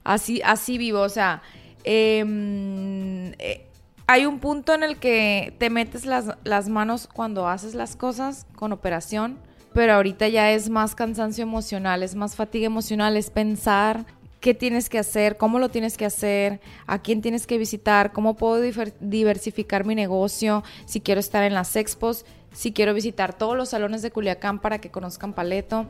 Así, 0.04 0.40
así 0.44 0.78
vivo, 0.78 1.00
o 1.00 1.08
sea, 1.08 1.42
em, 1.82 3.32
eh, 3.40 3.66
hay 4.06 4.24
un 4.24 4.38
punto 4.38 4.72
en 4.72 4.84
el 4.84 4.98
que 4.98 5.52
te 5.58 5.68
metes 5.68 6.06
las, 6.06 6.36
las 6.44 6.68
manos 6.68 7.08
cuando 7.12 7.48
haces 7.48 7.74
las 7.74 7.96
cosas 7.96 8.46
con 8.54 8.70
operación, 8.70 9.36
pero 9.72 9.94
ahorita 9.94 10.28
ya 10.28 10.52
es 10.52 10.70
más 10.70 10.94
cansancio 10.94 11.42
emocional, 11.42 12.04
es 12.04 12.14
más 12.14 12.36
fatiga 12.36 12.66
emocional, 12.66 13.16
es 13.16 13.30
pensar 13.30 14.06
qué 14.44 14.52
tienes 14.52 14.90
que 14.90 14.98
hacer, 14.98 15.38
cómo 15.38 15.58
lo 15.58 15.70
tienes 15.70 15.96
que 15.96 16.04
hacer, 16.04 16.60
a 16.86 16.98
quién 16.98 17.22
tienes 17.22 17.46
que 17.46 17.56
visitar, 17.56 18.12
cómo 18.12 18.36
puedo 18.36 18.60
diversificar 19.00 19.86
mi 19.86 19.94
negocio, 19.94 20.62
si 20.84 21.00
quiero 21.00 21.18
estar 21.18 21.44
en 21.44 21.54
las 21.54 21.76
expos, 21.76 22.26
si 22.52 22.74
quiero 22.74 22.92
visitar 22.92 23.32
todos 23.38 23.56
los 23.56 23.70
salones 23.70 24.02
de 24.02 24.10
Culiacán 24.10 24.58
para 24.58 24.82
que 24.82 24.90
conozcan 24.90 25.32
Paleto. 25.32 25.84
Mm, 25.84 25.86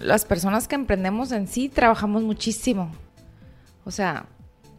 las 0.00 0.24
personas 0.24 0.66
que 0.66 0.76
emprendemos 0.76 1.30
en 1.32 1.46
sí 1.46 1.68
trabajamos 1.68 2.22
muchísimo. 2.22 2.90
O 3.84 3.90
sea, 3.90 4.24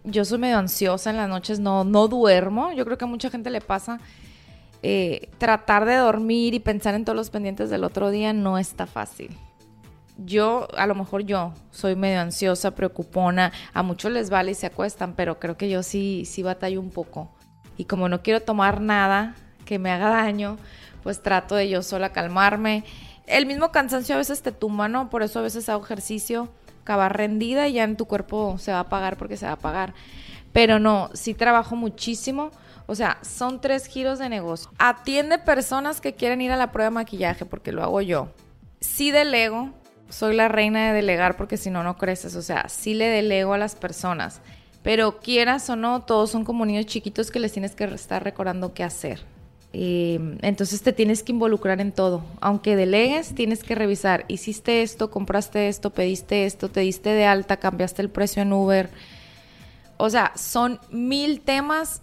yo 0.04 0.26
soy 0.26 0.40
medio 0.40 0.58
ansiosa 0.58 1.12
en 1.12 1.18
las 1.18 1.30
noches, 1.30 1.60
no, 1.60 1.84
no 1.84 2.08
duermo. 2.08 2.72
Yo 2.72 2.86
creo 2.86 2.98
que 2.98 3.06
a 3.06 3.08
mucha 3.08 3.30
gente 3.30 3.52
le 3.52 3.62
pasa. 3.62 4.00
Eh, 4.82 5.30
tratar 5.38 5.86
de 5.86 5.94
dormir 5.94 6.56
y 6.56 6.60
pensar 6.60 6.96
en 6.96 7.06
todos 7.06 7.16
los 7.16 7.30
pendientes 7.30 7.70
del 7.70 7.84
otro 7.84 8.10
día 8.10 8.34
no 8.34 8.58
está 8.58 8.88
fácil 8.88 9.30
yo, 10.18 10.68
a 10.78 10.88
lo 10.88 10.96
mejor 10.96 11.24
yo 11.24 11.54
soy 11.72 11.96
medio 11.96 12.22
ansiosa, 12.22 12.72
preocupona, 12.72 13.52
a 13.74 13.84
muchos 13.84 14.12
les 14.12 14.30
vale 14.30 14.52
y 14.52 14.56
se 14.56 14.68
acuestan, 14.68 15.14
pero 15.14 15.40
creo 15.40 15.58
que 15.58 15.70
yo 15.70 15.84
sí, 15.84 16.24
sí 16.26 16.44
batallo 16.44 16.80
un 16.80 16.90
poco. 16.90 17.32
Y 17.78 17.86
como 17.86 18.08
no 18.08 18.22
quiero 18.22 18.42
tomar 18.42 18.82
nada 18.82 19.36
que 19.66 19.80
me 19.80 19.92
haga 19.92 20.10
daño, 20.10 20.58
pues 21.04 21.22
trato 21.22 21.56
de 21.56 21.70
yo 21.70 21.84
sola 21.84 22.14
calmarme. 22.14 22.84
El 23.28 23.46
mismo 23.46 23.72
cansancio 23.72 24.16
a 24.16 24.20
veces 24.20 24.42
te 24.42 24.52
tumba, 24.52 24.88
¿no? 24.88 25.10
Por 25.10 25.24
eso 25.24 25.40
a 25.40 25.42
veces 25.42 25.68
hago 25.68 25.84
ejercicio, 25.84 26.50
acabar 26.82 27.18
rendida 27.18 27.68
y 27.68 27.74
ya 27.74 27.84
en 27.84 27.98
tu 27.98 28.06
cuerpo 28.06 28.58
se 28.58 28.72
va 28.72 28.78
a 28.78 28.82
apagar 28.82 29.18
porque 29.18 29.38
se 29.38 29.46
va 29.46 29.52
a 29.52 29.56
apagar. 29.56 29.94
Pero 30.54 30.80
no, 30.80 31.10
sí 31.14 31.34
trabajo 31.34 31.76
muchísimo. 31.76 32.52
O 32.88 32.96
sea, 32.96 33.18
son 33.24 33.60
tres 33.60 33.88
giros 33.88 34.20
de 34.20 34.30
negocio. 34.30 34.70
Atiende 34.78 35.40
personas 35.40 36.00
que 36.00 36.14
quieren 36.14 36.42
ir 36.42 36.52
a 36.52 36.58
la 36.58 36.72
prueba 36.72 36.92
de 36.92 36.96
maquillaje 36.96 37.46
porque 37.46 37.72
lo 37.72 37.84
hago 37.84 38.02
yo. 38.02 38.30
Sí 38.80 39.10
delego, 39.10 39.72
soy 40.10 40.36
la 40.36 40.48
reina 40.48 40.88
de 40.88 40.94
delegar 40.94 41.38
porque 41.38 41.58
si 41.58 41.70
no, 41.70 41.84
no 41.84 41.98
creces. 41.98 42.36
O 42.36 42.42
sea, 42.42 42.70
sí 42.70 42.94
le 42.94 43.08
delego 43.08 43.54
a 43.54 43.58
las 43.58 43.76
personas. 43.76 44.42
Pero 44.84 45.20
quieras 45.20 45.70
o 45.70 45.76
no, 45.76 46.04
todos 46.04 46.30
son 46.30 46.46
como 46.46 46.66
niños 46.66 46.86
chiquitos 46.86 47.32
que 47.32 47.40
les 47.40 47.52
tienes 47.52 47.74
que 47.74 47.86
estar 47.86 48.24
recordando 48.24 48.74
qué 48.74 48.84
hacer. 48.84 49.22
Eh, 49.74 50.38
entonces 50.42 50.82
te 50.84 50.94
tienes 50.94 51.24
que 51.24 51.32
involucrar 51.32 51.82
en 51.82 51.92
todo. 51.92 52.24
Aunque 52.40 52.76
delegues, 52.76 53.36
tienes 53.36 53.64
que 53.64 53.76
revisar. 53.76 54.26
Hiciste 54.28 54.84
esto, 54.84 55.12
compraste 55.12 55.68
esto, 55.68 55.90
pediste 55.90 56.46
esto, 56.46 56.70
te 56.70 56.82
diste 56.82 57.10
de 57.10 57.26
alta, 57.26 57.58
cambiaste 57.58 58.02
el 58.02 58.10
precio 58.10 58.42
en 58.42 58.54
Uber. 58.54 58.90
O 59.98 60.10
sea, 60.10 60.32
son 60.36 60.80
mil 60.92 61.42
temas. 61.42 62.02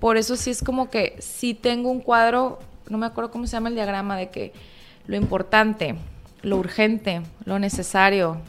Por 0.00 0.16
eso 0.16 0.36
sí 0.36 0.50
es 0.50 0.62
como 0.64 0.90
que 0.90 1.16
si 1.20 1.54
tengo 1.54 1.90
un 1.90 2.00
cuadro, 2.00 2.58
no 2.88 2.98
me 2.98 3.06
acuerdo 3.06 3.30
cómo 3.30 3.46
se 3.46 3.52
llama 3.52 3.68
el 3.68 3.74
diagrama, 3.74 4.16
de 4.16 4.30
que 4.30 4.52
lo 5.06 5.16
importante, 5.16 5.96
lo 6.42 6.56
urgente, 6.56 7.22
lo 7.44 7.58
necesario, 7.58 8.40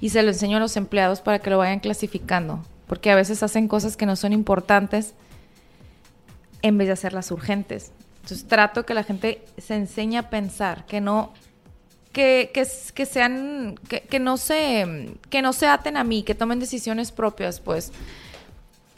y 0.00 0.10
se 0.10 0.22
lo 0.22 0.28
enseño 0.28 0.56
a 0.56 0.60
los 0.60 0.76
empleados 0.76 1.20
para 1.20 1.38
que 1.38 1.50
lo 1.50 1.58
vayan 1.58 1.80
clasificando, 1.80 2.64
porque 2.86 3.10
a 3.10 3.16
veces 3.16 3.42
hacen 3.42 3.68
cosas 3.68 3.96
que 3.96 4.06
no 4.06 4.16
son 4.16 4.32
importantes 4.32 5.14
en 6.62 6.78
vez 6.78 6.88
de 6.88 6.92
hacerlas 6.92 7.30
urgentes. 7.30 7.92
Entonces 8.22 8.46
trato 8.46 8.84
que 8.84 8.94
la 8.94 9.04
gente 9.04 9.44
se 9.58 9.74
enseñe 9.76 10.16
a 10.18 10.30
pensar, 10.30 10.84
que 10.86 11.00
no, 11.00 11.32
que, 12.12 12.50
que, 12.52 13.06
sean, 13.06 13.76
que, 13.88 14.02
que, 14.02 14.18
no 14.18 14.36
se, 14.36 15.16
que 15.30 15.42
no 15.42 15.52
se 15.52 15.66
aten 15.66 15.96
a 15.96 16.04
mí, 16.04 16.22
que 16.22 16.34
tomen 16.34 16.58
decisiones 16.58 17.12
propias, 17.12 17.60
pues. 17.60 17.92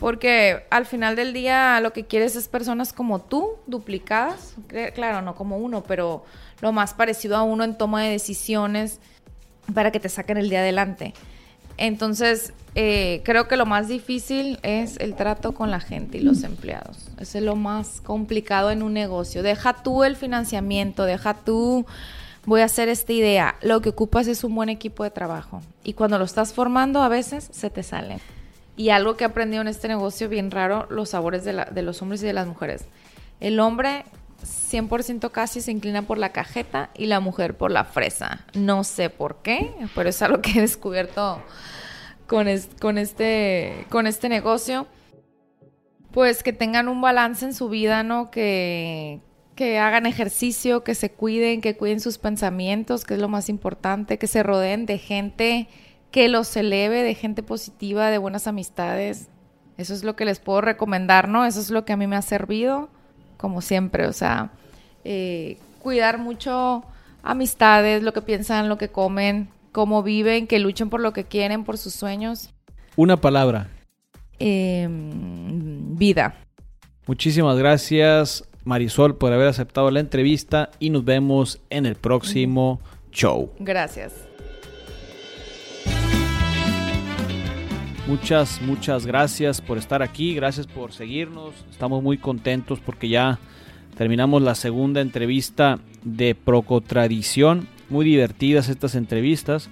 Porque 0.02 0.64
al 0.70 0.84
final 0.84 1.14
del 1.14 1.32
día 1.32 1.78
lo 1.78 1.92
que 1.92 2.06
quieres 2.06 2.34
es 2.34 2.48
personas 2.48 2.92
como 2.92 3.20
tú, 3.20 3.50
duplicadas. 3.68 4.56
Claro, 4.96 5.22
no 5.22 5.36
como 5.36 5.58
uno, 5.58 5.84
pero 5.84 6.24
lo 6.60 6.72
más 6.72 6.92
parecido 6.92 7.36
a 7.36 7.44
uno 7.44 7.62
en 7.62 7.78
toma 7.78 8.02
de 8.02 8.10
decisiones 8.10 8.98
para 9.72 9.92
que 9.92 10.00
te 10.00 10.08
saquen 10.08 10.38
el 10.38 10.50
día 10.50 10.58
adelante. 10.58 11.14
Entonces, 11.76 12.52
eh, 12.74 13.22
creo 13.24 13.46
que 13.46 13.56
lo 13.56 13.64
más 13.64 13.86
difícil 13.86 14.58
es 14.64 14.96
el 14.98 15.14
trato 15.14 15.54
con 15.54 15.70
la 15.70 15.78
gente 15.78 16.18
y 16.18 16.22
los 16.22 16.42
empleados. 16.42 17.08
Eso 17.20 17.38
es 17.38 17.44
lo 17.44 17.54
más 17.54 18.00
complicado 18.00 18.72
en 18.72 18.82
un 18.82 18.94
negocio. 18.94 19.44
Deja 19.44 19.84
tú 19.84 20.02
el 20.02 20.16
financiamiento, 20.16 21.04
deja 21.04 21.34
tú, 21.34 21.86
voy 22.44 22.62
a 22.62 22.64
hacer 22.64 22.88
esta 22.88 23.12
idea. 23.12 23.54
Lo 23.62 23.80
que 23.80 23.90
ocupas 23.90 24.26
es 24.26 24.42
un 24.42 24.56
buen 24.56 24.68
equipo 24.68 25.04
de 25.04 25.10
trabajo. 25.10 25.62
Y 25.84 25.92
cuando 25.92 26.18
lo 26.18 26.24
estás 26.24 26.52
formando, 26.52 27.04
a 27.04 27.08
veces 27.08 27.48
se 27.52 27.70
te 27.70 27.84
sale. 27.84 28.18
Y 28.76 28.90
algo 28.90 29.16
que 29.16 29.24
he 29.24 29.26
aprendido 29.26 29.60
en 29.60 29.68
este 29.68 29.88
negocio 29.88 30.28
bien 30.28 30.50
raro, 30.50 30.86
los 30.90 31.10
sabores 31.10 31.44
de, 31.44 31.82
los 31.82 32.02
hombres 32.02 32.22
y 32.22 32.26
de 32.26 32.32
las 32.32 32.46
mujeres. 32.46 32.86
El 33.40 33.60
hombre 33.60 34.04
100% 34.44 35.30
casi 35.30 35.60
se 35.60 35.70
inclina 35.70 36.02
por 36.02 36.18
la 36.18 36.32
cajeta 36.32 36.90
y 36.94 37.06
la 37.06 37.20
mujer 37.20 37.56
por 37.56 37.70
la 37.70 37.84
fresa. 37.84 38.46
No 38.54 38.84
sé 38.84 39.10
por 39.10 39.42
qué, 39.42 39.74
pero 39.94 40.08
es 40.08 40.22
algo 40.22 40.40
que 40.42 40.52
he 40.52 40.60
descubierto 40.60 41.42
con, 42.26 42.46
con, 42.80 42.98
este, 42.98 43.86
con 43.90 44.06
este 44.06 44.28
negocio. 44.28 44.86
Pues 46.10 46.42
que 46.42 46.52
tengan 46.52 46.88
un 46.88 47.00
balance 47.00 47.44
en 47.44 47.54
su 47.54 47.70
vida, 47.70 48.02
¿no? 48.02 48.30
Que, 48.30 49.20
que 49.54 49.78
hagan 49.78 50.06
ejercicio, 50.06 50.84
que 50.84 50.94
se 50.94 51.10
cuiden, 51.10 51.60
que 51.60 51.76
cuiden 51.76 52.00
sus 52.00 52.18
pensamientos, 52.18 53.04
que 53.04 53.14
es 53.14 53.20
lo 53.20 53.28
más 53.28 53.48
importante, 53.48 54.18
que 54.18 54.26
se 54.26 54.42
rodeen 54.42 54.86
de 54.86 54.98
gente 54.98 55.68
que 56.12 56.28
los 56.28 56.56
eleve, 56.56 57.02
de 57.02 57.16
gente 57.16 57.42
positiva, 57.42 58.10
de 58.10 58.18
buenas 58.18 58.46
amistades. 58.46 59.28
Eso 59.76 59.94
es 59.94 60.04
lo 60.04 60.14
que 60.14 60.24
les 60.24 60.38
puedo 60.38 60.60
recomendar, 60.60 61.28
¿no? 61.28 61.44
Eso 61.44 61.58
es 61.58 61.70
lo 61.70 61.84
que 61.84 61.92
a 61.92 61.96
mí 61.96 62.06
me 62.06 62.14
ha 62.14 62.22
servido 62.22 62.88
como 63.42 63.60
siempre, 63.60 64.06
o 64.06 64.12
sea, 64.12 64.52
eh, 65.02 65.58
cuidar 65.80 66.18
mucho 66.18 66.84
amistades, 67.24 68.04
lo 68.04 68.12
que 68.12 68.22
piensan, 68.22 68.68
lo 68.68 68.78
que 68.78 68.88
comen, 68.88 69.48
cómo 69.72 70.04
viven, 70.04 70.46
que 70.46 70.60
luchen 70.60 70.88
por 70.88 71.00
lo 71.00 71.12
que 71.12 71.24
quieren, 71.24 71.64
por 71.64 71.76
sus 71.76 71.92
sueños. 71.92 72.50
Una 72.94 73.16
palabra. 73.16 73.68
Em, 74.38 75.96
vida. 75.96 76.36
Muchísimas 77.08 77.58
gracias, 77.58 78.48
Marisol, 78.64 79.16
por 79.16 79.32
haber 79.32 79.48
aceptado 79.48 79.90
la 79.90 79.98
entrevista 79.98 80.70
y 80.78 80.90
nos 80.90 81.04
vemos 81.04 81.60
en 81.68 81.84
el 81.84 81.96
próximo 81.96 82.80
show. 83.10 83.50
Gracias. 83.58 84.31
Muchas, 88.12 88.60
muchas 88.60 89.06
gracias 89.06 89.62
por 89.62 89.78
estar 89.78 90.02
aquí, 90.02 90.34
gracias 90.34 90.66
por 90.66 90.92
seguirnos. 90.92 91.54
Estamos 91.70 92.02
muy 92.02 92.18
contentos 92.18 92.78
porque 92.78 93.08
ya 93.08 93.38
terminamos 93.96 94.42
la 94.42 94.54
segunda 94.54 95.00
entrevista 95.00 95.78
de 96.04 96.34
Procotradición. 96.34 97.68
Muy 97.88 98.04
divertidas 98.04 98.68
estas 98.68 98.96
entrevistas. 98.96 99.70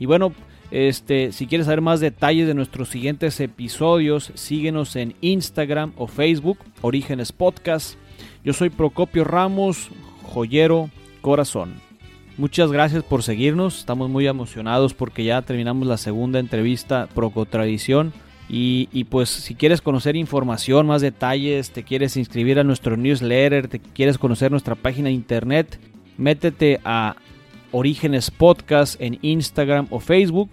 Y 0.00 0.06
bueno, 0.06 0.32
Este, 0.70 1.32
si 1.32 1.46
quieres 1.46 1.66
saber 1.66 1.82
más 1.82 2.00
detalles 2.00 2.46
de 2.46 2.54
nuestros 2.54 2.88
siguientes 2.88 3.38
episodios, 3.40 4.32
síguenos 4.34 4.96
en 4.96 5.14
Instagram 5.20 5.92
o 5.96 6.06
Facebook, 6.06 6.58
Orígenes 6.80 7.30
Podcast. 7.30 7.98
Yo 8.42 8.54
soy 8.54 8.70
Procopio 8.70 9.22
Ramos, 9.24 9.90
joyero 10.22 10.88
corazón. 11.20 11.85
Muchas 12.38 12.70
gracias 12.70 13.02
por 13.02 13.22
seguirnos, 13.22 13.78
estamos 13.78 14.10
muy 14.10 14.26
emocionados 14.26 14.92
porque 14.92 15.24
ya 15.24 15.40
terminamos 15.40 15.88
la 15.88 15.96
segunda 15.96 16.38
entrevista 16.38 17.08
Procotradición. 17.14 18.12
Y, 18.48 18.88
y, 18.92 19.04
pues 19.04 19.28
si 19.28 19.54
quieres 19.56 19.80
conocer 19.80 20.14
información, 20.14 20.86
más 20.86 21.02
detalles, 21.02 21.72
te 21.72 21.82
quieres 21.82 22.16
inscribir 22.16 22.60
a 22.60 22.64
nuestro 22.64 22.96
newsletter, 22.96 23.66
te 23.66 23.80
quieres 23.80 24.18
conocer 24.18 24.52
nuestra 24.52 24.76
página 24.76 25.08
de 25.08 25.14
internet, 25.14 25.80
métete 26.16 26.78
a 26.84 27.16
Orígenes 27.72 28.30
Podcast 28.30 29.00
en 29.00 29.18
Instagram 29.22 29.88
o 29.90 29.98
Facebook. 29.98 30.50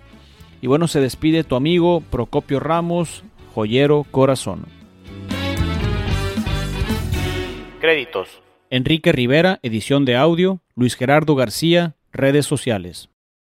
Y 0.61 0.67
bueno, 0.67 0.87
se 0.87 1.01
despide 1.01 1.43
tu 1.43 1.55
amigo 1.55 2.01
Procopio 2.09 2.59
Ramos, 2.59 3.23
joyero 3.53 4.05
corazón. 4.09 4.65
Créditos. 7.79 8.42
Enrique 8.75 9.11
Rivera, 9.11 9.59
edición 9.61 10.03
de 10.03 10.15
audio. 10.15 10.63
Luis 10.73 10.95
Gerardo 10.95 11.35
García, 11.35 11.95
redes 12.11 12.47
sociales. 12.47 13.07